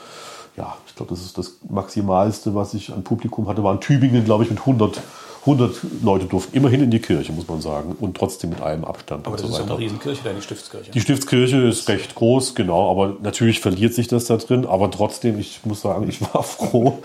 ja, 0.58 0.78
ich 0.88 0.96
glaube, 0.96 1.10
das 1.10 1.24
ist 1.24 1.38
das 1.38 1.58
Maximalste, 1.70 2.56
was 2.56 2.74
ich 2.74 2.94
an 2.94 3.04
Publikum 3.04 3.48
hatte, 3.48 3.64
waren 3.64 3.82
Tübingen, 3.82 4.24
glaube 4.24 4.44
ich, 4.44 4.50
mit 4.50 4.60
100, 4.60 5.02
100 5.42 5.76
Leute 6.02 6.26
durften 6.26 6.56
immerhin 6.56 6.82
in 6.82 6.92
die 6.92 7.00
Kirche, 7.00 7.32
muss 7.32 7.48
man 7.48 7.62
sagen, 7.62 7.96
und 8.00 8.18
trotzdem 8.18 8.50
mit 8.50 8.62
einem 8.62 8.86
Abstand. 8.86 9.28
Aber 9.28 9.36
das 9.36 9.46
so 9.46 9.52
ist 9.52 9.60
ja 9.60 9.66
eine 9.66 9.78
Riesenkirche, 9.78 10.22
die 10.34 10.42
Stiftskirche. 10.42 10.92
Die 10.92 11.02
Stiftskirche 11.02 11.58
ist 11.58 11.88
recht 11.90 12.16
groß, 12.16 12.56
genau, 12.56 12.90
aber 12.90 13.18
natürlich 13.22 13.60
verliert 13.60 13.94
sich 13.94 14.08
das 14.08 14.26
da 14.26 14.38
drin, 14.38 14.66
aber 14.66 14.90
trotzdem, 14.90 15.38
ich 15.38 15.60
muss 15.66 15.82
sagen, 15.82 16.08
ich 16.08 16.22
war 16.22 16.42
froh. 16.44 17.00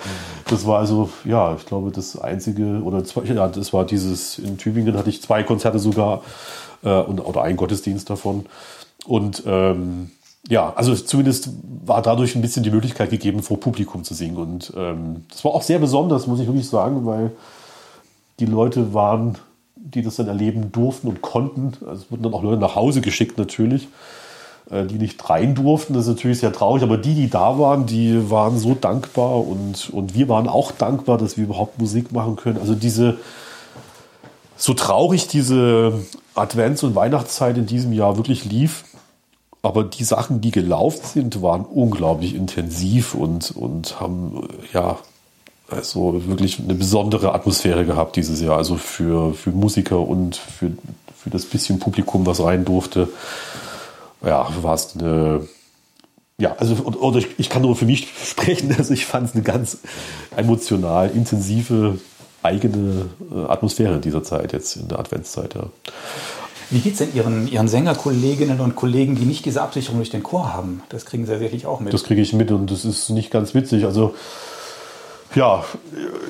Das 0.48 0.66
war 0.66 0.78
also, 0.78 1.10
ja, 1.24 1.54
ich 1.56 1.66
glaube, 1.66 1.90
das 1.90 2.18
einzige, 2.18 2.82
oder 2.82 3.04
zwei, 3.04 3.24
ja, 3.24 3.48
das 3.48 3.72
war 3.72 3.84
dieses, 3.84 4.38
in 4.38 4.58
Tübingen 4.58 4.96
hatte 4.96 5.10
ich 5.10 5.20
zwei 5.20 5.42
Konzerte 5.42 5.78
sogar, 5.78 6.22
äh, 6.82 6.88
oder 6.88 7.42
ein 7.42 7.56
Gottesdienst 7.56 8.08
davon. 8.08 8.46
Und 9.04 9.42
ähm, 9.46 10.12
ja, 10.48 10.72
also 10.74 10.94
zumindest 10.94 11.50
war 11.84 12.02
dadurch 12.02 12.34
ein 12.34 12.42
bisschen 12.42 12.62
die 12.62 12.70
Möglichkeit 12.70 13.10
gegeben, 13.10 13.42
vor 13.42 13.60
Publikum 13.60 14.04
zu 14.04 14.14
singen. 14.14 14.36
Und 14.36 14.72
ähm, 14.76 15.24
das 15.28 15.44
war 15.44 15.52
auch 15.52 15.62
sehr 15.62 15.78
besonders, 15.78 16.26
muss 16.26 16.40
ich 16.40 16.46
wirklich 16.46 16.68
sagen, 16.68 17.04
weil 17.04 17.32
die 18.38 18.46
Leute 18.46 18.94
waren, 18.94 19.36
die 19.76 20.02
das 20.02 20.16
dann 20.16 20.28
erleben 20.28 20.72
durften 20.72 21.08
und 21.08 21.20
konnten. 21.20 21.72
Also 21.86 22.04
es 22.04 22.10
wurden 22.10 22.22
dann 22.22 22.34
auch 22.34 22.42
Leute 22.42 22.60
nach 22.60 22.74
Hause 22.74 23.00
geschickt 23.00 23.38
natürlich, 23.38 23.88
äh, 24.70 24.86
die 24.86 24.96
nicht 24.96 25.28
rein 25.28 25.54
durften. 25.54 25.92
Das 25.92 26.04
ist 26.04 26.16
natürlich 26.16 26.40
sehr 26.40 26.52
traurig, 26.52 26.82
aber 26.82 26.96
die, 26.96 27.14
die 27.14 27.28
da 27.28 27.58
waren, 27.58 27.86
die 27.86 28.30
waren 28.30 28.58
so 28.58 28.74
dankbar 28.74 29.46
und, 29.46 29.90
und 29.90 30.14
wir 30.14 30.28
waren 30.28 30.48
auch 30.48 30.72
dankbar, 30.72 31.18
dass 31.18 31.36
wir 31.36 31.44
überhaupt 31.44 31.78
Musik 31.78 32.12
machen 32.12 32.36
können. 32.36 32.58
Also 32.58 32.74
diese, 32.74 33.18
so 34.56 34.72
traurig 34.72 35.28
diese 35.28 35.92
Advents- 36.34 36.84
und 36.84 36.94
Weihnachtszeit 36.94 37.58
in 37.58 37.66
diesem 37.66 37.92
Jahr 37.92 38.16
wirklich 38.16 38.44
lief, 38.44 38.84
aber 39.62 39.84
die 39.84 40.04
Sachen, 40.04 40.40
die 40.40 40.50
gelaufen 40.50 41.04
sind, 41.04 41.42
waren 41.42 41.64
unglaublich 41.64 42.34
intensiv 42.34 43.14
und, 43.14 43.50
und 43.50 44.00
haben 44.00 44.48
ja 44.72 44.98
also 45.70 46.26
wirklich 46.26 46.58
eine 46.58 46.74
besondere 46.74 47.32
Atmosphäre 47.34 47.84
gehabt 47.84 48.16
dieses 48.16 48.40
Jahr. 48.40 48.56
Also 48.56 48.76
für, 48.76 49.34
für 49.34 49.50
Musiker 49.50 50.00
und 50.00 50.36
für, 50.36 50.72
für 51.16 51.30
das 51.30 51.44
bisschen 51.44 51.78
Publikum, 51.78 52.26
was 52.26 52.42
rein 52.42 52.64
durfte. 52.64 53.08
Ja, 54.24 54.48
war 54.62 54.74
es 54.74 54.96
eine. 54.96 55.46
Ja, 56.38 56.56
also 56.56 56.74
oder 56.74 57.18
ich, 57.18 57.28
ich 57.38 57.50
kann 57.50 57.62
nur 57.62 57.76
für 57.76 57.84
mich 57.84 58.08
sprechen. 58.24 58.74
Also 58.76 58.94
ich 58.94 59.06
fand 59.06 59.28
es 59.28 59.34
eine 59.34 59.42
ganz 59.42 59.78
emotional 60.34 61.10
intensive 61.10 61.98
eigene 62.42 63.10
äh, 63.30 63.44
Atmosphäre 63.44 64.00
dieser 64.00 64.22
Zeit 64.22 64.54
jetzt 64.54 64.76
in 64.76 64.88
der 64.88 64.98
Adventszeit. 64.98 65.54
Ja. 65.54 65.64
Wie 66.70 66.78
geht 66.78 66.92
es 66.92 66.98
denn 66.98 67.14
Ihren, 67.14 67.48
Ihren 67.48 67.68
Sängerkolleginnen 67.68 68.60
und 68.60 68.76
Kollegen, 68.76 69.16
die 69.16 69.24
nicht 69.24 69.44
diese 69.44 69.60
Absicherung 69.62 69.98
durch 69.98 70.10
den 70.10 70.22
Chor 70.22 70.52
haben? 70.52 70.82
Das 70.88 71.04
kriegen 71.04 71.26
Sie 71.26 71.36
sicherlich 71.36 71.66
auch 71.66 71.80
mit. 71.80 71.92
Das 71.92 72.04
kriege 72.04 72.20
ich 72.22 72.32
mit 72.32 72.50
und 72.50 72.70
das 72.70 72.84
ist 72.84 73.10
nicht 73.10 73.30
ganz 73.30 73.54
witzig. 73.54 73.84
Also 73.84 74.14
Ja, 75.34 75.64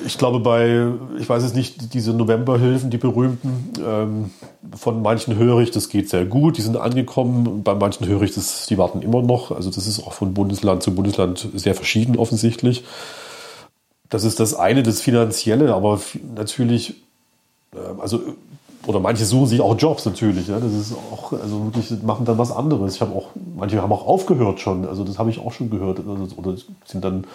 ich 0.05 0.17
glaube 0.19 0.39
bei, 0.39 0.91
ich 1.19 1.27
weiß 1.27 1.41
es 1.41 1.55
nicht, 1.55 1.93
diese 1.95 2.13
Novemberhilfen, 2.13 2.91
die 2.91 2.97
berühmten, 2.97 3.73
ähm, 3.83 4.31
von 4.75 5.01
manchen 5.01 5.35
höre 5.37 5.59
ich, 5.59 5.71
das 5.71 5.89
geht 5.89 6.09
sehr 6.09 6.25
gut, 6.25 6.57
die 6.57 6.61
sind 6.61 6.77
angekommen. 6.77 7.63
Bei 7.63 7.73
manchen 7.73 8.05
höre 8.07 8.21
ich, 8.21 8.33
das, 8.35 8.67
die 8.67 8.77
warten 8.77 9.01
immer 9.01 9.23
noch. 9.23 9.51
Also 9.51 9.71
das 9.71 9.87
ist 9.87 10.05
auch 10.05 10.13
von 10.13 10.35
Bundesland 10.35 10.83
zu 10.83 10.93
Bundesland 10.93 11.49
sehr 11.55 11.73
verschieden 11.73 12.15
offensichtlich. 12.15 12.83
Das 14.09 14.23
ist 14.23 14.39
das 14.39 14.53
eine, 14.53 14.83
das 14.83 15.01
Finanzielle, 15.01 15.73
aber 15.73 15.99
natürlich, 16.35 16.95
äh, 17.73 17.77
also 17.99 18.21
oder 18.87 18.99
manche 18.99 19.25
suchen 19.25 19.47
sich 19.47 19.61
auch 19.61 19.77
Jobs 19.77 20.05
natürlich. 20.05 20.47
Ja. 20.47 20.59
Das 20.59 20.73
ist 20.73 20.93
auch, 21.11 21.33
also 21.33 21.65
wirklich 21.65 22.01
machen 22.03 22.25
dann 22.25 22.37
was 22.37 22.51
anderes. 22.51 22.95
Ich 22.95 23.01
habe 23.01 23.15
auch, 23.15 23.27
manche 23.55 23.81
haben 23.81 23.91
auch 23.91 24.07
aufgehört 24.07 24.59
schon. 24.59 24.87
Also 24.87 25.03
das 25.03 25.19
habe 25.19 25.29
ich 25.29 25.39
auch 25.39 25.51
schon 25.51 25.69
gehört. 25.69 25.99
Also, 25.99 26.35
oder 26.35 26.55
sind 26.85 27.03
dann 27.03 27.25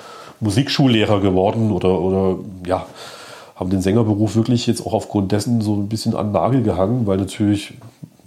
Musikschullehrer 0.41 1.21
geworden 1.21 1.71
oder, 1.71 2.01
oder 2.01 2.39
ja, 2.67 2.87
haben 3.55 3.71
den 3.71 3.81
Sängerberuf 3.81 4.35
wirklich 4.35 4.67
jetzt 4.67 4.85
auch 4.85 4.93
aufgrund 4.93 5.33
dessen 5.33 5.61
so 5.61 5.75
ein 5.75 5.89
bisschen 5.89 6.15
an 6.15 6.29
den 6.29 6.33
Nagel 6.33 6.63
gehangen, 6.63 7.07
weil 7.07 7.17
natürlich, 7.17 7.75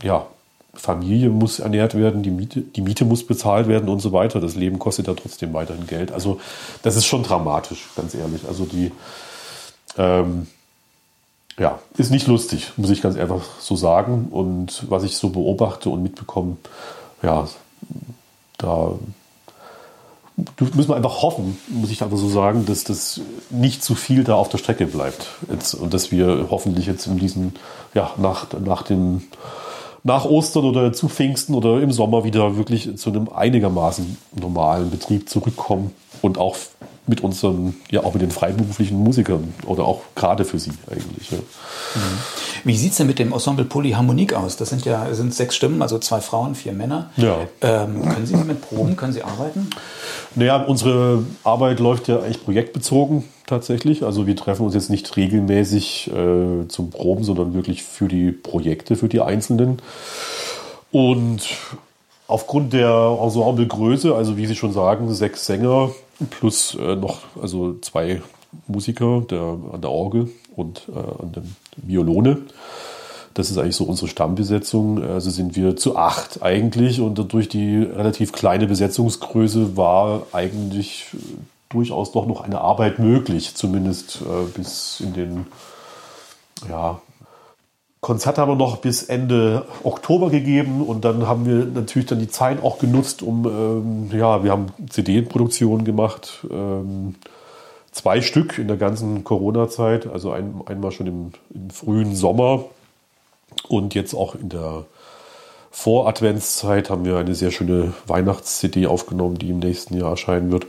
ja, 0.02 0.26
Familie 0.74 1.30
muss 1.30 1.60
ernährt 1.60 1.96
werden, 1.96 2.24
die 2.24 2.32
Miete, 2.32 2.62
die 2.62 2.82
Miete 2.82 3.04
muss 3.04 3.26
bezahlt 3.26 3.68
werden 3.68 3.90
und 3.90 4.00
so 4.00 4.14
weiter. 4.14 4.40
Das 4.40 4.56
Leben 4.56 4.80
kostet 4.80 5.08
ja 5.08 5.14
trotzdem 5.14 5.54
weiterhin 5.54 5.88
Geld. 5.88 6.12
Also 6.12 6.40
das 6.84 6.96
ist 6.96 7.06
schon 7.06 7.24
dramatisch, 7.24 7.90
ganz 7.96 8.16
ehrlich. 8.16 8.48
Also 8.48 8.66
die, 8.66 8.92
ähm, 9.98 10.48
ja, 11.60 11.80
ist 11.98 12.10
nicht 12.10 12.28
lustig, 12.28 12.72
muss 12.78 12.90
ich 12.90 13.02
ganz 13.02 13.18
einfach 13.18 13.42
so 13.60 13.76
sagen. 13.76 14.30
Und 14.32 14.86
was 14.90 15.04
ich 15.04 15.18
so 15.18 15.30
beobachte 15.30 15.90
und 15.90 16.02
mitbekomme, 16.02 16.58
ja, 17.22 17.48
da 18.58 18.94
müssen 20.60 20.90
wir 20.90 20.96
einfach 20.96 21.22
hoffen, 21.22 21.58
muss 21.68 21.92
ich 21.92 22.02
einfach 22.02 22.18
so 22.18 22.30
sagen, 22.30 22.66
dass 22.66 22.86
das 22.86 23.20
nicht 23.50 23.84
zu 23.84 23.94
viel 23.94 24.24
da 24.24 24.36
auf 24.36 24.48
der 24.48 24.58
Strecke 24.58 24.86
bleibt. 24.86 25.28
Jetzt, 25.52 25.74
und 25.74 25.94
dass 25.94 26.12
wir 26.12 26.48
hoffentlich 26.50 26.86
jetzt 26.86 27.08
in 27.08 27.20
diesen, 27.20 27.56
ja, 27.94 28.12
nach, 28.18 28.48
nach 28.64 28.84
dem, 28.84 29.24
nach 30.04 30.24
Ostern 30.24 30.64
oder 30.64 30.94
zu 30.94 31.10
Pfingsten 31.10 31.54
oder 31.54 31.82
im 31.82 31.92
Sommer 31.92 32.24
wieder 32.24 32.56
wirklich 32.56 32.98
zu 32.98 33.10
einem 33.10 33.28
einigermaßen 33.28 34.18
normalen 34.40 34.92
Betrieb 34.92 35.28
zurückkommen 35.30 35.94
und 36.22 36.38
auch 36.38 36.56
mit 37.10 37.22
unseren, 37.22 37.76
ja 37.90 38.04
auch 38.04 38.14
mit 38.14 38.22
den 38.22 38.30
freiberuflichen 38.30 38.98
Musikern 38.98 39.54
oder 39.66 39.84
auch 39.86 40.02
gerade 40.16 40.46
für 40.46 40.60
sie 40.60 40.72
eigentlich. 40.90 41.32
Ja. 41.32 41.38
Mhm. 41.38 42.02
Wie 42.64 42.78
sieht 42.78 42.92
es 42.92 42.98
denn 42.98 43.08
mit 43.08 43.18
dem 43.18 43.34
Ensemble 43.34 43.66
Polyharmonik 43.66 44.34
aus? 44.34 44.58
Das 44.58 44.70
sind 44.70 44.86
ja 44.86 45.12
sind 45.14 45.34
sechs 45.34 45.56
Stimmen, 45.56 45.82
also 45.82 45.98
zwei 45.98 46.22
Frauen, 46.22 46.54
vier 46.54 46.74
Männer. 46.74 47.10
Ja. 47.18 47.38
Ähm, 47.62 48.08
können 48.08 48.26
Sie 48.26 48.34
damit 48.34 48.62
proben? 48.62 48.96
Können 48.96 49.14
Sie 49.14 49.24
arbeiten? 49.24 49.70
Naja, 50.36 50.64
unsere 50.64 51.24
Arbeit 51.44 51.80
läuft 51.80 52.08
ja 52.08 52.20
eigentlich 52.20 52.44
projektbezogen 52.44 53.24
tatsächlich. 53.48 54.04
Also 54.04 54.28
wir 54.28 54.36
treffen 54.36 54.66
uns 54.66 54.76
jetzt 54.76 54.92
nicht 54.92 55.18
regelmäßig 55.18 56.12
äh, 56.12 56.68
zum 56.68 56.92
Proben, 56.92 57.24
sondern 57.24 57.56
wirklich 57.56 57.84
für 57.84 58.08
die 58.08 58.32
Projekte, 58.32 58.96
für 58.96 59.10
die 59.10 59.22
Einzelnen. 59.22 59.82
Und 60.92 61.42
aufgrund 62.30 62.74
der 62.74 63.18
Ensemblegröße, 63.22 64.16
also 64.16 64.38
wie 64.38 64.46
Sie 64.46 64.56
schon 64.56 64.72
sagen, 64.72 65.14
sechs 65.14 65.46
Sänger, 65.46 65.90
plus 66.30 66.76
äh, 66.76 66.96
noch 66.96 67.20
also 67.42 67.78
zwei 67.82 68.22
Musiker 68.68 69.22
der, 69.30 69.58
an 69.74 69.82
der 69.82 69.90
Orgel 69.90 70.30
und 70.56 70.84
äh, 70.90 71.22
an 71.22 71.32
der 71.34 71.44
Violone. 71.78 72.38
Das 73.34 73.50
ist 73.50 73.58
eigentlich 73.58 73.76
so 73.76 73.86
unsere 73.86 74.08
Stammbesetzung. 74.08 75.04
Also 75.04 75.30
sind 75.30 75.56
wir 75.56 75.76
zu 75.76 75.96
acht 75.96 76.44
eigentlich 76.44 77.02
und 77.02 77.34
durch 77.34 77.50
die 77.50 77.78
relativ 77.78 78.32
kleine 78.32 78.68
Besetzungsgröße 78.68 79.76
war 79.76 80.24
eigentlich 80.32 81.08
äh, 81.14 81.18
durchaus 81.70 82.12
doch 82.12 82.28
noch 82.28 82.42
eine 82.42 82.62
Arbeit 82.62 83.00
möglich, 83.00 83.56
zumindest 83.56 84.22
äh, 84.22 84.46
bis 84.56 85.00
in 85.00 85.14
den 85.14 85.48
ja, 86.70 87.02
Konzert 88.02 88.38
haben 88.38 88.50
wir 88.50 88.56
noch 88.56 88.78
bis 88.78 89.04
Ende 89.04 89.66
Oktober 89.84 90.30
gegeben 90.30 90.82
und 90.86 91.04
dann 91.04 91.28
haben 91.28 91.46
wir 91.46 91.66
natürlich 91.66 92.08
dann 92.08 92.20
die 92.20 92.30
Zeit 92.30 92.64
auch 92.64 92.80
genutzt, 92.80 93.22
um, 93.22 93.46
ähm, 93.46 94.18
ja, 94.18 94.42
wir 94.44 94.52
haben 94.52 94.68
CD-Produktionen 94.90 95.84
gemacht, 95.84 96.46
ähm, 96.50 97.16
zwei 97.92 98.22
Stück 98.22 98.58
in 98.58 98.70
der 98.70 98.78
ganzen 98.78 99.26
Corona-Zeit, 99.26 100.08
also 100.08 100.32
ein, 100.32 100.62
einmal 100.66 100.92
schon 100.92 101.08
im, 101.08 101.32
im, 101.54 101.70
frühen 101.72 102.16
Sommer 102.16 102.64
und 103.68 103.94
jetzt 103.96 104.14
auch 104.14 104.36
in 104.36 104.48
der 104.48 104.86
Vor-Adventszeit 105.72 106.90
haben 106.90 107.04
wir 107.04 107.18
eine 107.18 107.36
sehr 107.36 107.52
schöne 107.52 107.94
Weihnachts-CD 108.08 108.88
aufgenommen, 108.88 109.38
die 109.38 109.50
im 109.50 109.60
nächsten 109.60 109.98
Jahr 109.98 110.12
erscheinen 110.12 110.54
wird. 110.54 110.68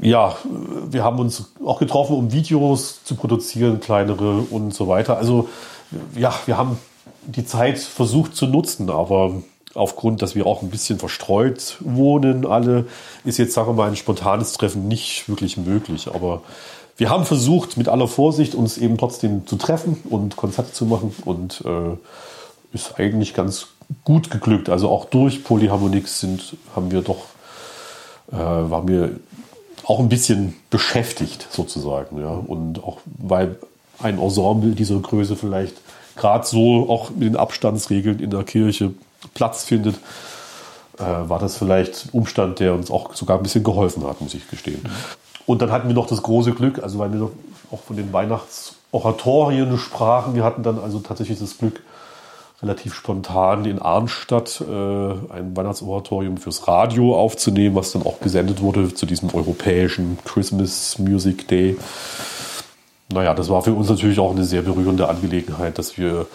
Ja, 0.00 0.36
wir 0.90 1.04
haben 1.04 1.18
uns 1.18 1.52
auch 1.64 1.78
getroffen, 1.78 2.16
um 2.16 2.32
Videos 2.32 3.04
zu 3.04 3.16
produzieren, 3.16 3.80
kleinere 3.80 4.38
und 4.50 4.72
so 4.72 4.88
weiter. 4.88 5.18
Also 5.18 5.48
ja, 6.14 6.34
wir 6.46 6.56
haben 6.56 6.78
die 7.26 7.44
Zeit 7.44 7.78
versucht 7.78 8.36
zu 8.36 8.46
nutzen, 8.46 8.90
aber 8.90 9.42
aufgrund, 9.74 10.22
dass 10.22 10.34
wir 10.34 10.46
auch 10.46 10.62
ein 10.62 10.70
bisschen 10.70 10.98
verstreut 10.98 11.76
wohnen, 11.80 12.46
alle, 12.46 12.86
ist 13.24 13.38
jetzt, 13.38 13.54
sagen 13.54 13.68
wir 13.68 13.74
mal, 13.74 13.88
ein 13.88 13.96
spontanes 13.96 14.52
Treffen 14.54 14.88
nicht 14.88 15.28
wirklich 15.28 15.56
möglich. 15.56 16.08
Aber 16.12 16.42
wir 16.96 17.10
haben 17.10 17.26
versucht, 17.26 17.76
mit 17.76 17.88
aller 17.88 18.08
Vorsicht 18.08 18.54
uns 18.54 18.78
eben 18.78 18.96
trotzdem 18.96 19.46
zu 19.46 19.56
treffen 19.56 19.98
und 20.08 20.36
Konzerte 20.36 20.72
zu 20.72 20.86
machen 20.86 21.14
und 21.24 21.62
äh, 21.66 21.96
ist 22.72 22.98
eigentlich 22.98 23.34
ganz 23.34 23.68
gut 24.04 24.30
geglückt. 24.30 24.68
Also 24.68 24.88
auch 24.88 25.04
durch 25.04 25.44
Polyharmonik 25.44 26.08
sind, 26.08 26.56
haben 26.74 26.90
wir 26.90 27.02
doch, 27.02 27.26
äh, 28.32 28.36
waren 28.36 28.88
wir 28.88 29.10
auch 29.84 30.00
ein 30.00 30.08
bisschen 30.08 30.56
beschäftigt 30.70 31.46
sozusagen. 31.50 32.18
Ja? 32.18 32.30
Und 32.30 32.82
auch 32.82 32.98
weil 33.18 33.58
ein 34.02 34.18
Ensemble 34.18 34.72
dieser 34.72 34.98
Größe 34.98 35.36
vielleicht 35.36 35.74
gerade 36.16 36.46
so 36.46 36.88
auch 36.88 37.10
mit 37.10 37.22
den 37.22 37.36
Abstandsregeln 37.36 38.20
in 38.20 38.30
der 38.30 38.42
Kirche 38.44 38.92
Platz 39.34 39.64
findet, 39.64 39.96
äh, 40.98 41.02
war 41.02 41.38
das 41.38 41.56
vielleicht 41.56 42.06
ein 42.06 42.10
Umstand, 42.12 42.60
der 42.60 42.74
uns 42.74 42.90
auch 42.90 43.14
sogar 43.14 43.36
ein 43.36 43.42
bisschen 43.42 43.64
geholfen 43.64 44.04
hat, 44.06 44.20
muss 44.20 44.34
ich 44.34 44.48
gestehen. 44.48 44.82
Und 45.46 45.62
dann 45.62 45.70
hatten 45.70 45.88
wir 45.88 45.94
noch 45.94 46.06
das 46.06 46.22
große 46.22 46.52
Glück, 46.52 46.82
also 46.82 46.98
weil 46.98 47.12
wir 47.12 47.30
auch 47.70 47.80
von 47.80 47.96
den 47.96 48.12
Weihnachtsoratorien 48.12 49.76
sprachen, 49.78 50.34
wir 50.34 50.44
hatten 50.44 50.62
dann 50.62 50.78
also 50.78 51.00
tatsächlich 51.00 51.38
das 51.38 51.58
Glück, 51.58 51.82
relativ 52.62 52.94
spontan 52.94 53.66
in 53.66 53.78
Arnstadt 53.78 54.62
äh, 54.62 54.64
ein 54.72 55.54
Weihnachtsoratorium 55.54 56.38
fürs 56.38 56.66
Radio 56.66 57.14
aufzunehmen, 57.14 57.74
was 57.74 57.92
dann 57.92 58.02
auch 58.02 58.20
gesendet 58.20 58.62
wurde 58.62 58.94
zu 58.94 59.04
diesem 59.04 59.34
europäischen 59.34 60.18
Christmas 60.24 60.98
Music 60.98 61.48
Day 61.48 61.76
naja, 63.08 63.34
das 63.34 63.48
war 63.48 63.62
für 63.62 63.72
uns 63.72 63.88
natürlich 63.88 64.18
auch 64.18 64.32
eine 64.32 64.44
sehr 64.44 64.62
berührende 64.62 65.08
Angelegenheit, 65.08 65.78
dass 65.78 65.96
wir 65.96 66.26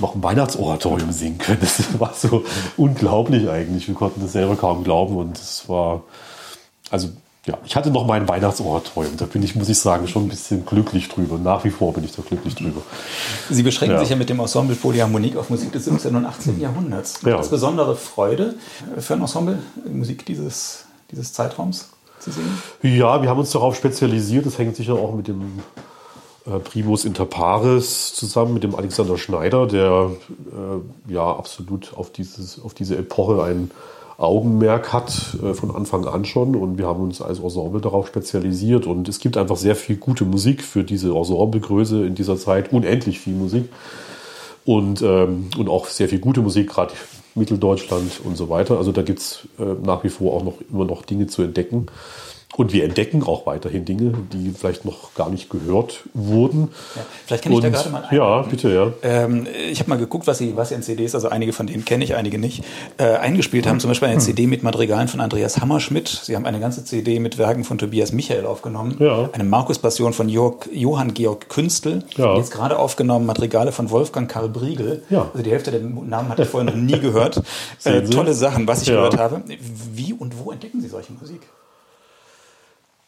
noch 0.00 0.14
ein 0.14 0.22
Weihnachtsoratorium 0.22 1.12
singen 1.12 1.38
können. 1.38 1.60
Das 1.60 1.98
war 2.00 2.14
so 2.14 2.44
unglaublich 2.76 3.48
eigentlich. 3.48 3.86
Wir 3.86 3.94
konnten 3.94 4.20
das 4.20 4.32
selber 4.32 4.56
kaum 4.56 4.82
glauben 4.82 5.16
und 5.16 5.36
es 5.36 5.68
war, 5.68 6.02
also 6.90 7.10
ja, 7.46 7.56
ich 7.64 7.74
hatte 7.74 7.90
noch 7.90 8.06
mein 8.06 8.28
Weihnachtsoratorium. 8.28 9.16
Da 9.16 9.24
bin 9.24 9.42
ich, 9.42 9.54
muss 9.54 9.68
ich 9.68 9.78
sagen, 9.78 10.06
schon 10.08 10.24
ein 10.24 10.28
bisschen 10.28 10.66
glücklich 10.66 11.08
drüber. 11.08 11.38
Nach 11.38 11.64
wie 11.64 11.70
vor 11.70 11.94
bin 11.94 12.04
ich 12.04 12.12
da 12.12 12.22
glücklich 12.22 12.54
drüber. 12.54 12.82
Sie 13.48 13.62
beschränken 13.62 13.94
ja. 13.94 14.00
sich 14.00 14.10
ja 14.10 14.16
mit 14.16 14.28
dem 14.28 14.40
Ensemble 14.40 14.76
Polyharmonik 14.76 15.36
auf 15.36 15.48
Musik 15.48 15.72
des 15.72 15.86
17. 15.86 16.14
und 16.16 16.26
18. 16.26 16.60
Jahrhunderts. 16.60 17.20
Ja. 17.24 17.38
Das 17.38 17.48
besondere 17.48 17.96
Freude 17.96 18.56
für 18.98 19.14
ein 19.14 19.22
Ensemble, 19.22 19.58
Musik 19.90 20.26
dieses, 20.26 20.84
dieses 21.10 21.32
Zeitraums? 21.32 21.88
Zu 22.20 22.30
sehen? 22.30 22.62
Ja, 22.82 23.22
wir 23.22 23.28
haben 23.28 23.38
uns 23.38 23.50
darauf 23.50 23.76
spezialisiert. 23.76 24.46
Das 24.46 24.58
hängt 24.58 24.76
sicher 24.76 24.94
auch 24.94 25.14
mit 25.14 25.28
dem 25.28 25.60
äh, 26.46 26.58
Primus 26.58 27.04
inter 27.04 27.26
pares 27.26 28.14
zusammen, 28.14 28.54
mit 28.54 28.62
dem 28.62 28.74
Alexander 28.74 29.18
Schneider, 29.18 29.66
der 29.66 30.10
äh, 30.52 31.12
ja 31.12 31.24
absolut 31.24 31.94
auf, 31.96 32.10
dieses, 32.10 32.60
auf 32.62 32.74
diese 32.74 32.96
Epoche 32.96 33.42
ein 33.42 33.70
Augenmerk 34.16 34.92
hat, 34.92 35.36
äh, 35.42 35.54
von 35.54 35.74
Anfang 35.74 36.06
an 36.06 36.24
schon. 36.24 36.54
Und 36.54 36.78
wir 36.78 36.86
haben 36.86 37.02
uns 37.02 37.22
als 37.22 37.40
Ensemble 37.40 37.80
darauf 37.80 38.06
spezialisiert. 38.06 38.86
Und 38.86 39.08
es 39.08 39.18
gibt 39.18 39.36
einfach 39.36 39.56
sehr 39.56 39.76
viel 39.76 39.96
gute 39.96 40.24
Musik 40.24 40.62
für 40.62 40.84
diese 40.84 41.14
Ensemblegröße 41.14 42.04
in 42.06 42.14
dieser 42.14 42.36
Zeit. 42.36 42.72
Unendlich 42.72 43.20
viel 43.20 43.34
Musik. 43.34 43.70
Und, 44.64 45.02
ähm, 45.02 45.48
und 45.58 45.68
auch 45.68 45.86
sehr 45.86 46.08
viel 46.08 46.18
gute 46.20 46.42
Musik, 46.42 46.70
gerade 46.70 46.92
Mitteldeutschland 47.34 48.20
und 48.24 48.36
so 48.36 48.48
weiter. 48.48 48.78
Also 48.78 48.92
da 48.92 49.02
gibt 49.02 49.20
es 49.20 49.48
äh, 49.58 49.64
nach 49.84 50.04
wie 50.04 50.08
vor 50.08 50.34
auch 50.34 50.44
noch 50.44 50.58
immer 50.70 50.84
noch 50.84 51.04
Dinge 51.04 51.26
zu 51.26 51.42
entdecken. 51.42 51.86
Und 52.56 52.72
wir 52.72 52.84
entdecken 52.84 53.22
auch 53.22 53.46
weiterhin 53.46 53.84
Dinge, 53.84 54.12
die 54.32 54.50
vielleicht 54.50 54.84
noch 54.84 55.14
gar 55.14 55.30
nicht 55.30 55.50
gehört 55.50 56.02
wurden. 56.14 56.70
Ja, 56.96 57.02
vielleicht 57.26 57.44
kann 57.44 57.52
ich 57.52 57.56
und, 57.56 57.62
da 57.64 57.70
gerade 57.70 57.90
mal 57.90 58.04
ein. 58.04 58.16
Ja, 58.16 58.42
bitte, 58.42 58.68
ja. 58.74 58.92
Ähm, 59.02 59.46
ich 59.70 59.78
habe 59.78 59.88
mal 59.88 59.98
geguckt, 59.98 60.26
was 60.26 60.38
Sie, 60.38 60.56
was 60.56 60.70
Sie 60.70 60.74
an 60.74 60.82
CDs, 60.82 61.14
also 61.14 61.28
einige 61.28 61.52
von 61.52 61.68
denen 61.68 61.84
kenne 61.84 62.02
ich, 62.02 62.16
einige 62.16 62.38
nicht, 62.38 62.64
äh, 62.98 63.04
eingespielt 63.04 63.68
haben. 63.68 63.78
Zum 63.78 63.88
Beispiel 63.88 64.08
eine 64.08 64.18
CD 64.18 64.48
mit 64.48 64.64
Madrigalen 64.64 65.06
von 65.06 65.20
Andreas 65.20 65.60
Hammerschmidt. 65.60 66.08
Sie 66.08 66.34
haben 66.34 66.44
eine 66.44 66.58
ganze 66.58 66.84
CD 66.84 67.20
mit 67.20 67.38
Werken 67.38 67.62
von 67.62 67.78
Tobias 67.78 68.12
Michael 68.12 68.46
aufgenommen. 68.46 68.96
Ja. 68.98 69.30
Eine 69.32 69.44
Markus-Passion 69.44 70.12
von 70.12 70.28
Jörg, 70.28 70.68
Johann 70.72 71.14
Georg 71.14 71.48
Künstl. 71.48 72.02
Ja. 72.16 72.36
Jetzt 72.36 72.50
gerade 72.50 72.78
aufgenommen 72.80 73.26
Madrigale 73.26 73.70
von 73.70 73.90
Wolfgang 73.90 74.28
Karl 74.28 74.48
Briegel. 74.48 75.04
Ja. 75.08 75.30
Also 75.32 75.44
die 75.44 75.50
Hälfte 75.50 75.70
der 75.70 75.80
Namen 75.80 76.28
hatte 76.28 76.42
ich 76.42 76.48
vorher 76.48 76.68
noch 76.68 76.76
nie 76.76 76.98
gehört. 76.98 77.40
äh, 77.84 78.02
tolle 78.02 78.34
Sachen, 78.34 78.66
was 78.66 78.82
ich 78.82 78.88
gehört 78.88 79.16
habe. 79.16 79.42
Wie 79.94 80.12
und 80.12 80.44
wo 80.44 80.50
entdecken 80.50 80.80
Sie 80.80 80.88
solche 80.88 81.12
Musik? 81.12 81.40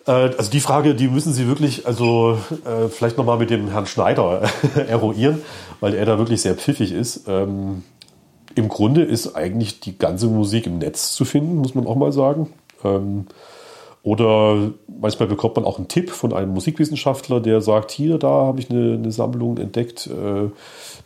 Äh, 0.07 0.11
also 0.11 0.51
die 0.51 0.61
Frage, 0.61 0.95
die 0.95 1.09
müssen 1.09 1.33
Sie 1.33 1.47
wirklich, 1.47 1.87
also 1.87 2.39
äh, 2.65 2.89
vielleicht 2.89 3.19
nochmal 3.19 3.39
mit 3.39 3.51
dem 3.51 3.69
Herrn 3.69 3.87
Schneider 3.87 4.43
eruieren, 4.89 5.43
weil 5.81 5.95
er 5.95 6.07
da 6.07 6.19
wirklich 6.19 6.43
sehr 6.43 6.55
pfiffig 6.55 6.93
ist. 6.93 7.29
Ähm, 7.29 7.83
Im 8.55 8.69
Grunde 8.69 9.03
ist 9.03 9.35
eigentlich 9.35 9.81
die 9.81 9.99
ganze 9.99 10.27
Musik 10.27 10.67
im 10.67 10.79
Netz 10.79 11.13
zu 11.13 11.25
finden, 11.25 11.57
muss 11.57 11.75
man 11.75 11.87
auch 11.87 11.97
mal 11.97 12.13
sagen. 12.13 12.53
Ähm, 12.85 13.27
oder 14.05 14.73
manchmal 15.01 15.29
bekommt 15.29 15.55
man 15.55 15.65
auch 15.65 15.79
einen 15.79 15.87
Tipp 15.87 16.11
von 16.11 16.33
einem 16.33 16.53
Musikwissenschaftler, 16.53 17.39
der 17.39 17.61
sagt, 17.61 17.93
hier, 17.93 18.19
da 18.19 18.29
habe 18.29 18.59
ich 18.59 18.69
eine, 18.69 18.95
eine 18.95 19.13
Sammlung 19.13 19.59
entdeckt, 19.59 20.09
äh, 20.09 20.51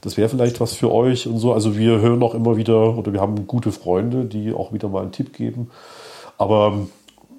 das 0.01 0.17
wäre 0.17 0.31
vielleicht 0.31 0.61
was 0.61 0.73
für 0.73 0.91
euch 0.91 1.27
und 1.27 1.39
so. 1.39 1.53
Also 1.53 1.77
wir 1.77 2.01
hören 2.01 2.23
auch 2.23 2.35
immer 2.35 2.57
wieder, 2.57 2.97
oder 2.97 3.13
wir 3.13 3.21
haben 3.21 3.47
gute 3.47 3.71
Freunde, 3.71 4.25
die 4.25 4.53
auch 4.55 4.73
wieder 4.73 4.89
mal 4.89 5.03
einen 5.03 5.13
Tipp 5.13 5.35
geben. 5.35 5.71
Aber 6.39 6.87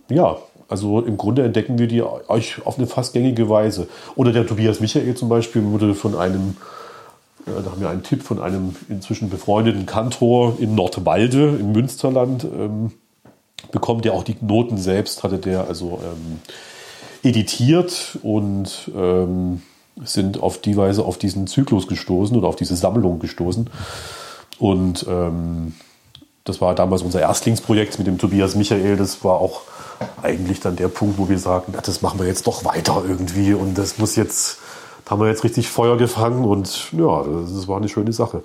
ja, 0.09 0.37
also 0.67 0.99
im 1.01 1.17
Grunde 1.17 1.43
entdecken 1.43 1.79
wir 1.79 1.87
die 1.87 2.03
euch 2.03 2.65
auf 2.65 2.77
eine 2.77 2.87
fast 2.87 3.13
gängige 3.13 3.49
Weise. 3.49 3.87
Oder 4.15 4.31
der 4.31 4.45
Tobias 4.45 4.79
Michael 4.79 5.15
zum 5.15 5.29
Beispiel 5.29 5.63
wurde 5.63 5.95
von 5.95 6.15
einem, 6.15 6.57
äh, 7.45 7.63
da 7.63 7.71
haben 7.71 7.81
wir 7.81 7.89
einen 7.89 8.03
Tipp 8.03 8.23
von 8.23 8.41
einem 8.41 8.75
inzwischen 8.89 9.29
befreundeten 9.29 9.85
Kantor 9.85 10.57
in 10.59 10.75
Nordwalde 10.75 11.57
im 11.59 11.71
Münsterland 11.71 12.43
ähm, 12.43 12.91
bekommen, 13.71 14.01
der 14.01 14.13
auch 14.13 14.23
die 14.23 14.35
Noten 14.41 14.77
selbst 14.77 15.23
hatte, 15.23 15.37
der 15.37 15.67
also 15.67 15.99
ähm, 16.03 16.39
editiert 17.23 18.17
und 18.21 18.91
ähm, 18.95 19.61
sind 20.03 20.43
auf 20.43 20.59
die 20.59 20.77
Weise 20.77 21.03
auf 21.03 21.17
diesen 21.17 21.47
Zyklus 21.47 21.87
gestoßen 21.87 22.37
oder 22.37 22.47
auf 22.47 22.55
diese 22.55 22.75
Sammlung 22.75 23.19
gestoßen. 23.19 23.69
Und 24.59 25.05
ähm, 25.09 25.73
das 26.43 26.61
war 26.61 26.75
damals 26.75 27.01
unser 27.01 27.21
Erstlingsprojekt 27.21 27.97
mit 27.97 28.07
dem 28.07 28.17
Tobias 28.17 28.55
Michael. 28.55 28.95
Das 28.95 29.23
war 29.23 29.39
auch 29.39 29.61
eigentlich 30.21 30.59
dann 30.59 30.75
der 30.75 30.87
Punkt, 30.87 31.17
wo 31.17 31.29
wir 31.29 31.39
sagen, 31.39 31.73
das 31.83 32.01
machen 32.01 32.19
wir 32.19 32.27
jetzt 32.27 32.47
doch 32.47 32.65
weiter 32.65 33.03
irgendwie 33.07 33.53
und 33.53 33.77
das 33.77 33.97
muss 33.97 34.15
jetzt, 34.15 34.59
da 35.05 35.11
haben 35.11 35.21
wir 35.21 35.27
jetzt 35.27 35.43
richtig 35.43 35.69
Feuer 35.69 35.97
gefangen 35.97 36.43
und 36.45 36.91
ja, 36.91 37.23
das 37.23 37.67
war 37.67 37.77
eine 37.77 37.89
schöne 37.89 38.13
Sache. 38.13 38.41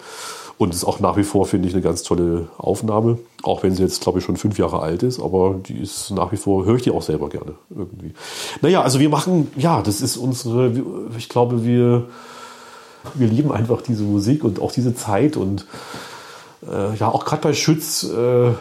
Und 0.59 0.75
ist 0.75 0.85
auch 0.85 1.01
nach 1.01 1.17
wie 1.17 1.25
vor, 1.25 1.47
finde 1.47 1.67
ich, 1.67 1.75
eine 1.75 1.83
ganz 1.83 2.05
tolle 2.05 2.49
Aufnahme. 2.57 3.19
Auch 3.43 3.65
wenn 3.65 3.75
sie 3.75 3.83
jetzt, 3.83 4.01
glaube 4.03 4.21
ich, 4.21 4.25
schon 4.25 4.37
fünf 4.37 4.59
Jahre 4.59 4.81
alt 4.81 5.03
ist, 5.03 5.19
aber 5.19 5.57
die 5.67 5.79
ist 5.79 6.11
nach 6.13 6.31
wie 6.31 6.37
vor, 6.37 6.65
höre 6.65 6.77
ich 6.77 6.83
die 6.83 6.93
auch 6.93 7.03
selber 7.03 7.31
gerne 7.31 7.55
irgendwie. 7.71 8.13
Naja, 8.61 8.83
also 8.83 9.01
wir 9.01 9.09
machen, 9.09 9.51
ja, 9.57 9.83
das 9.83 10.01
ist 10.01 10.17
unsere, 10.17 10.73
ich 11.19 11.29
glaube, 11.29 11.65
wir, 11.65 12.05
wir 13.15 13.27
lieben 13.27 13.51
einfach 13.51 13.83
diese 13.83 14.05
Musik 14.05 14.45
und 14.45 14.61
auch 14.61 14.71
diese 14.71 14.95
Zeit 14.95 15.37
und 15.37 15.67
äh, 16.71 16.95
ja, 16.97 17.09
auch 17.09 17.25
gerade 17.25 17.43
bei 17.43 17.55
Schütz, 17.55 18.05
äh, 18.05 18.53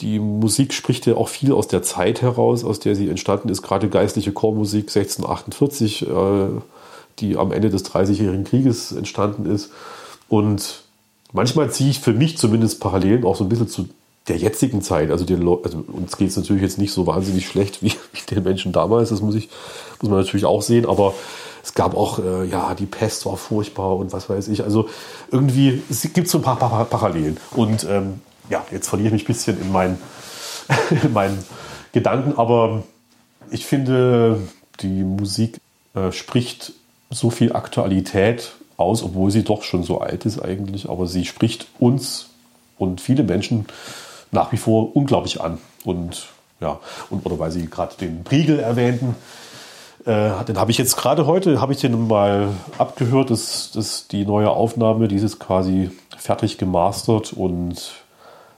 die 0.00 0.18
Musik 0.18 0.72
spricht 0.72 1.06
ja 1.06 1.16
auch 1.16 1.28
viel 1.28 1.52
aus 1.52 1.66
der 1.68 1.82
Zeit 1.82 2.22
heraus, 2.22 2.64
aus 2.64 2.80
der 2.80 2.94
sie 2.94 3.08
entstanden 3.08 3.48
ist, 3.48 3.62
gerade 3.62 3.88
geistliche 3.88 4.32
Chormusik 4.32 4.94
1648, 4.94 6.06
äh, 6.06 6.46
die 7.18 7.36
am 7.36 7.52
Ende 7.52 7.70
des 7.70 7.82
Dreißigjährigen 7.82 8.44
Krieges 8.44 8.92
entstanden 8.92 9.46
ist. 9.46 9.70
Und 10.28 10.82
manchmal 11.32 11.70
ziehe 11.70 11.90
ich 11.90 12.00
für 12.00 12.12
mich 12.12 12.38
zumindest 12.38 12.80
Parallelen 12.80 13.24
auch 13.24 13.36
so 13.36 13.44
ein 13.44 13.48
bisschen 13.48 13.68
zu 13.68 13.88
der 14.28 14.36
jetzigen 14.36 14.80
Zeit. 14.80 15.10
Also, 15.10 15.24
die, 15.24 15.34
also 15.34 15.84
uns 15.92 16.16
geht 16.16 16.28
es 16.28 16.36
natürlich 16.36 16.62
jetzt 16.62 16.78
nicht 16.78 16.92
so 16.92 17.06
wahnsinnig 17.06 17.46
schlecht 17.46 17.82
wie, 17.82 17.90
wie, 18.12 18.34
den 18.34 18.44
Menschen 18.44 18.72
damals, 18.72 19.10
das 19.10 19.20
muss, 19.20 19.34
ich, 19.34 19.48
muss 20.00 20.10
man 20.10 20.20
natürlich 20.20 20.46
auch 20.46 20.62
sehen, 20.62 20.86
aber 20.86 21.14
es 21.62 21.74
gab 21.74 21.96
auch, 21.96 22.18
äh, 22.18 22.44
ja, 22.44 22.74
die 22.74 22.86
Pest 22.86 23.26
war 23.26 23.36
furchtbar 23.36 23.96
und 23.96 24.12
was 24.12 24.28
weiß 24.28 24.48
ich. 24.48 24.62
Also 24.62 24.88
irgendwie, 25.30 25.82
es 25.90 26.02
gibt 26.12 26.28
so 26.28 26.38
ein 26.38 26.42
paar, 26.42 26.58
paar 26.58 26.84
Parallelen. 26.84 27.38
Und 27.52 27.84
ähm, 27.88 28.20
ja, 28.50 28.64
jetzt 28.70 28.88
verliere 28.88 29.08
ich 29.08 29.12
mich 29.12 29.24
ein 29.24 29.26
bisschen 29.26 29.60
in 29.60 29.72
meinen, 29.72 29.98
in 31.02 31.12
meinen 31.12 31.44
Gedanken, 31.92 32.38
aber 32.38 32.82
ich 33.50 33.66
finde, 33.66 34.40
die 34.80 35.04
Musik 35.04 35.60
äh, 35.94 36.12
spricht 36.12 36.72
so 37.10 37.30
viel 37.30 37.54
Aktualität 37.54 38.52
aus, 38.76 39.02
obwohl 39.02 39.30
sie 39.30 39.44
doch 39.44 39.62
schon 39.62 39.84
so 39.84 40.00
alt 40.00 40.26
ist 40.26 40.40
eigentlich, 40.40 40.88
aber 40.88 41.06
sie 41.06 41.24
spricht 41.24 41.68
uns 41.78 42.30
und 42.78 43.00
viele 43.00 43.22
Menschen 43.22 43.66
nach 44.32 44.52
wie 44.52 44.56
vor 44.56 44.94
unglaublich 44.96 45.40
an. 45.40 45.58
Und 45.84 46.26
ja, 46.60 46.80
und, 47.10 47.24
oder 47.26 47.38
weil 47.38 47.50
Sie 47.50 47.66
gerade 47.68 47.94
den 48.00 48.24
Priegel 48.24 48.58
erwähnten, 48.58 49.14
äh, 50.04 50.44
den 50.44 50.58
habe 50.58 50.70
ich 50.70 50.78
jetzt 50.78 50.96
gerade 50.96 51.26
heute, 51.26 51.60
habe 51.60 51.72
ich 51.72 51.80
den 51.80 52.08
mal 52.08 52.48
abgehört, 52.78 53.30
das, 53.30 53.70
das 53.72 54.08
die 54.08 54.24
neue 54.26 54.50
Aufnahme, 54.50 55.08
dieses 55.08 55.38
quasi 55.38 55.90
fertig 56.16 56.58
gemastert 56.58 57.32
und 57.32 58.03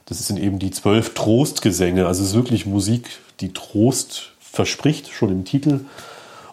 das 0.07 0.25
sind 0.25 0.39
eben 0.39 0.57
die 0.57 0.71
zwölf 0.71 1.13
Trostgesänge. 1.13 2.07
Also 2.07 2.23
es 2.23 2.29
ist 2.29 2.35
wirklich 2.35 2.65
Musik, 2.65 3.09
die 3.39 3.53
Trost 3.53 4.31
verspricht, 4.39 5.11
schon 5.11 5.29
im 5.29 5.45
Titel. 5.45 5.81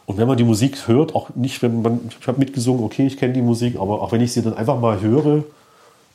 Und 0.06 0.18
wenn 0.18 0.28
man 0.28 0.36
die 0.36 0.44
Musik 0.44 0.86
hört, 0.88 1.14
auch 1.14 1.30
nicht, 1.34 1.62
wenn 1.62 1.80
man, 1.80 2.10
ich 2.20 2.26
habe 2.26 2.38
mitgesungen, 2.38 2.84
okay, 2.84 3.06
ich 3.06 3.16
kenne 3.16 3.32
die 3.32 3.42
Musik, 3.42 3.76
aber 3.76 4.02
auch 4.02 4.12
wenn 4.12 4.20
ich 4.20 4.32
sie 4.32 4.42
dann 4.42 4.54
einfach 4.54 4.78
mal 4.78 5.00
höre 5.00 5.44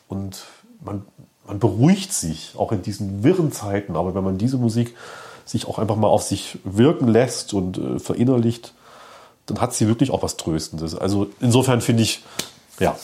und 0.08 0.44
man, 0.84 1.04
man 1.48 1.60
beruhigt 1.60 2.14
sich, 2.14 2.54
auch 2.58 2.72
in 2.72 2.84
diesen 2.84 3.24
wirren 3.24 3.52
Zeiten, 3.52 3.96
aber 3.96 4.14
wenn 4.14 4.24
man 4.24 4.38
diese 4.38 4.58
Musik 4.58 4.96
sich 5.46 5.68
auch 5.68 5.80
einfach 5.80 5.96
mal 5.96 6.08
auf 6.08 6.24
sich 6.24 6.60
wirken 6.64 7.08
lässt 7.08 7.54
und 7.54 7.78
äh, 7.78 8.00
verinnerlicht, 8.00 8.74
dann 9.48 9.60
hat 9.62 9.74
sie 9.74 9.88
wirklich 9.88 10.12
auch 10.12 10.22
was 10.22 10.38
Tröstendes. 10.38 10.94
Also 10.94 11.28
insofern 11.40 11.82
finde 11.82 12.04
ich, 12.04 12.22
ja. 12.80 12.96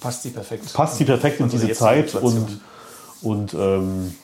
Passt 0.00 0.22
sie 0.22 0.30
perfekt. 0.30 0.72
Passt 0.74 0.98
sie 0.98 1.04
perfekt 1.04 1.40
in 1.40 1.48
diese 1.48 1.72
Zeit 1.72 2.14
und, 2.14 2.60
und 3.22 3.54
ähm, 3.54 4.14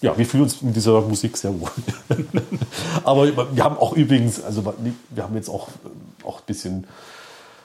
ja, 0.00 0.16
wir 0.16 0.26
fühlen 0.26 0.44
uns 0.44 0.62
in 0.62 0.72
dieser 0.72 1.00
Musik 1.00 1.36
sehr 1.36 1.58
wohl. 1.58 1.70
Aber 3.04 3.54
wir 3.54 3.64
haben 3.64 3.76
auch 3.76 3.94
übrigens, 3.94 4.42
also 4.42 4.72
wir 5.10 5.22
haben 5.22 5.34
jetzt 5.34 5.48
auch, 5.48 5.68
auch 6.24 6.38
ein 6.38 6.46
bisschen 6.46 6.86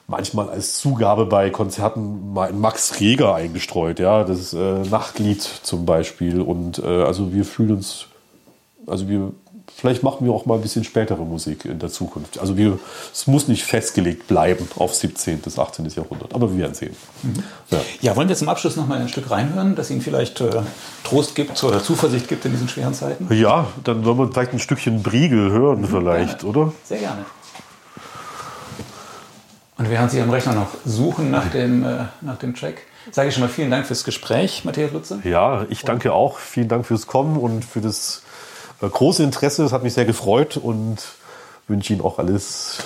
manchmal 0.06 0.50
als 0.50 0.78
Zugabe 0.78 1.26
bei 1.26 1.50
Konzerten 1.50 2.32
mal 2.32 2.48
ein 2.48 2.60
Max 2.60 3.00
Reger 3.00 3.34
eingestreut, 3.34 4.00
ja, 4.00 4.24
das 4.24 4.52
äh, 4.52 4.82
Nachtlied 4.82 5.42
zum 5.42 5.86
Beispiel. 5.86 6.40
Und 6.40 6.78
äh, 6.78 7.04
also 7.04 7.32
wir 7.32 7.44
fühlen 7.44 7.76
uns, 7.76 8.06
also 8.86 9.08
wir 9.08 9.32
vielleicht 9.76 10.02
machen 10.02 10.26
wir 10.26 10.32
auch 10.32 10.46
mal 10.46 10.54
ein 10.54 10.60
bisschen 10.60 10.84
spätere 10.84 11.24
Musik 11.24 11.64
in 11.64 11.78
der 11.78 11.90
Zukunft. 11.90 12.38
Also 12.38 12.56
wir, 12.56 12.78
es 13.12 13.26
muss 13.26 13.48
nicht 13.48 13.64
festgelegt 13.64 14.26
bleiben 14.26 14.68
auf 14.76 14.94
17. 14.94 15.38
bis 15.40 15.58
18. 15.58 15.86
Jahrhundert, 15.90 16.34
aber 16.34 16.50
wir 16.50 16.58
werden 16.58 16.74
sehen. 16.74 16.96
Mhm. 17.22 17.42
Ja. 17.70 17.80
ja. 18.00 18.16
wollen 18.16 18.28
wir 18.28 18.36
zum 18.36 18.48
Abschluss 18.48 18.76
noch 18.76 18.86
mal 18.86 19.00
ein 19.00 19.08
Stück 19.08 19.30
reinhören, 19.30 19.74
das 19.74 19.90
Ihnen 19.90 20.00
vielleicht 20.00 20.40
äh, 20.40 20.62
Trost 21.02 21.34
gibt 21.34 21.62
oder 21.64 21.82
Zuversicht 21.82 22.28
gibt 22.28 22.44
in 22.44 22.52
diesen 22.52 22.68
schweren 22.68 22.94
Zeiten? 22.94 23.32
Ja, 23.34 23.66
dann 23.82 24.04
wollen 24.04 24.18
wir 24.18 24.28
vielleicht 24.32 24.52
ein 24.52 24.58
Stückchen 24.58 25.02
Briegel 25.02 25.50
hören 25.50 25.82
mhm, 25.82 25.88
vielleicht, 25.88 26.40
gerne. 26.40 26.58
oder? 26.58 26.72
Sehr 26.84 26.98
gerne. 26.98 27.24
Und 29.76 29.90
während 29.90 30.10
Sie 30.12 30.20
am 30.20 30.30
Rechner 30.30 30.54
noch 30.54 30.70
suchen 30.84 31.30
nach 31.30 31.50
dem, 31.50 31.84
äh, 31.84 32.04
nach 32.20 32.38
dem 32.38 32.54
Track, 32.54 32.82
sage 33.10 33.28
ich 33.28 33.34
schon 33.34 33.42
mal 33.42 33.48
vielen 33.48 33.70
Dank 33.70 33.86
fürs 33.86 34.04
Gespräch, 34.04 34.64
Matthias 34.64 34.92
Lutze. 34.92 35.20
Ja, 35.24 35.66
ich 35.68 35.82
danke 35.82 36.12
auch. 36.12 36.38
Vielen 36.38 36.68
Dank 36.68 36.86
fürs 36.86 37.06
Kommen 37.06 37.36
und 37.36 37.64
für 37.64 37.80
das 37.80 38.22
große 38.80 39.22
Interesse. 39.22 39.62
Das 39.62 39.72
hat 39.72 39.82
mich 39.82 39.94
sehr 39.94 40.04
gefreut 40.04 40.56
und 40.56 40.98
wünsche 41.68 41.92
Ihnen 41.92 42.02
auch 42.02 42.18
alles 42.18 42.78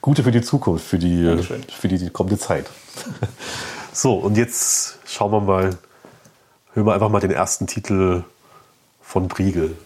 Gute 0.00 0.22
für 0.22 0.30
die 0.30 0.42
Zukunft, 0.42 0.86
für 0.86 0.98
die, 0.98 1.42
für 1.68 1.88
die, 1.88 1.98
die 1.98 2.10
kommende 2.10 2.38
Zeit. 2.38 2.66
so, 3.92 4.14
und 4.14 4.36
jetzt 4.36 4.98
schauen 5.06 5.32
wir 5.32 5.40
mal, 5.40 5.76
hören 6.74 6.86
wir 6.86 6.94
einfach 6.94 7.08
mal 7.08 7.20
den 7.20 7.32
ersten 7.32 7.66
Titel 7.66 8.22
von 9.02 9.28
Briegel. 9.28 9.76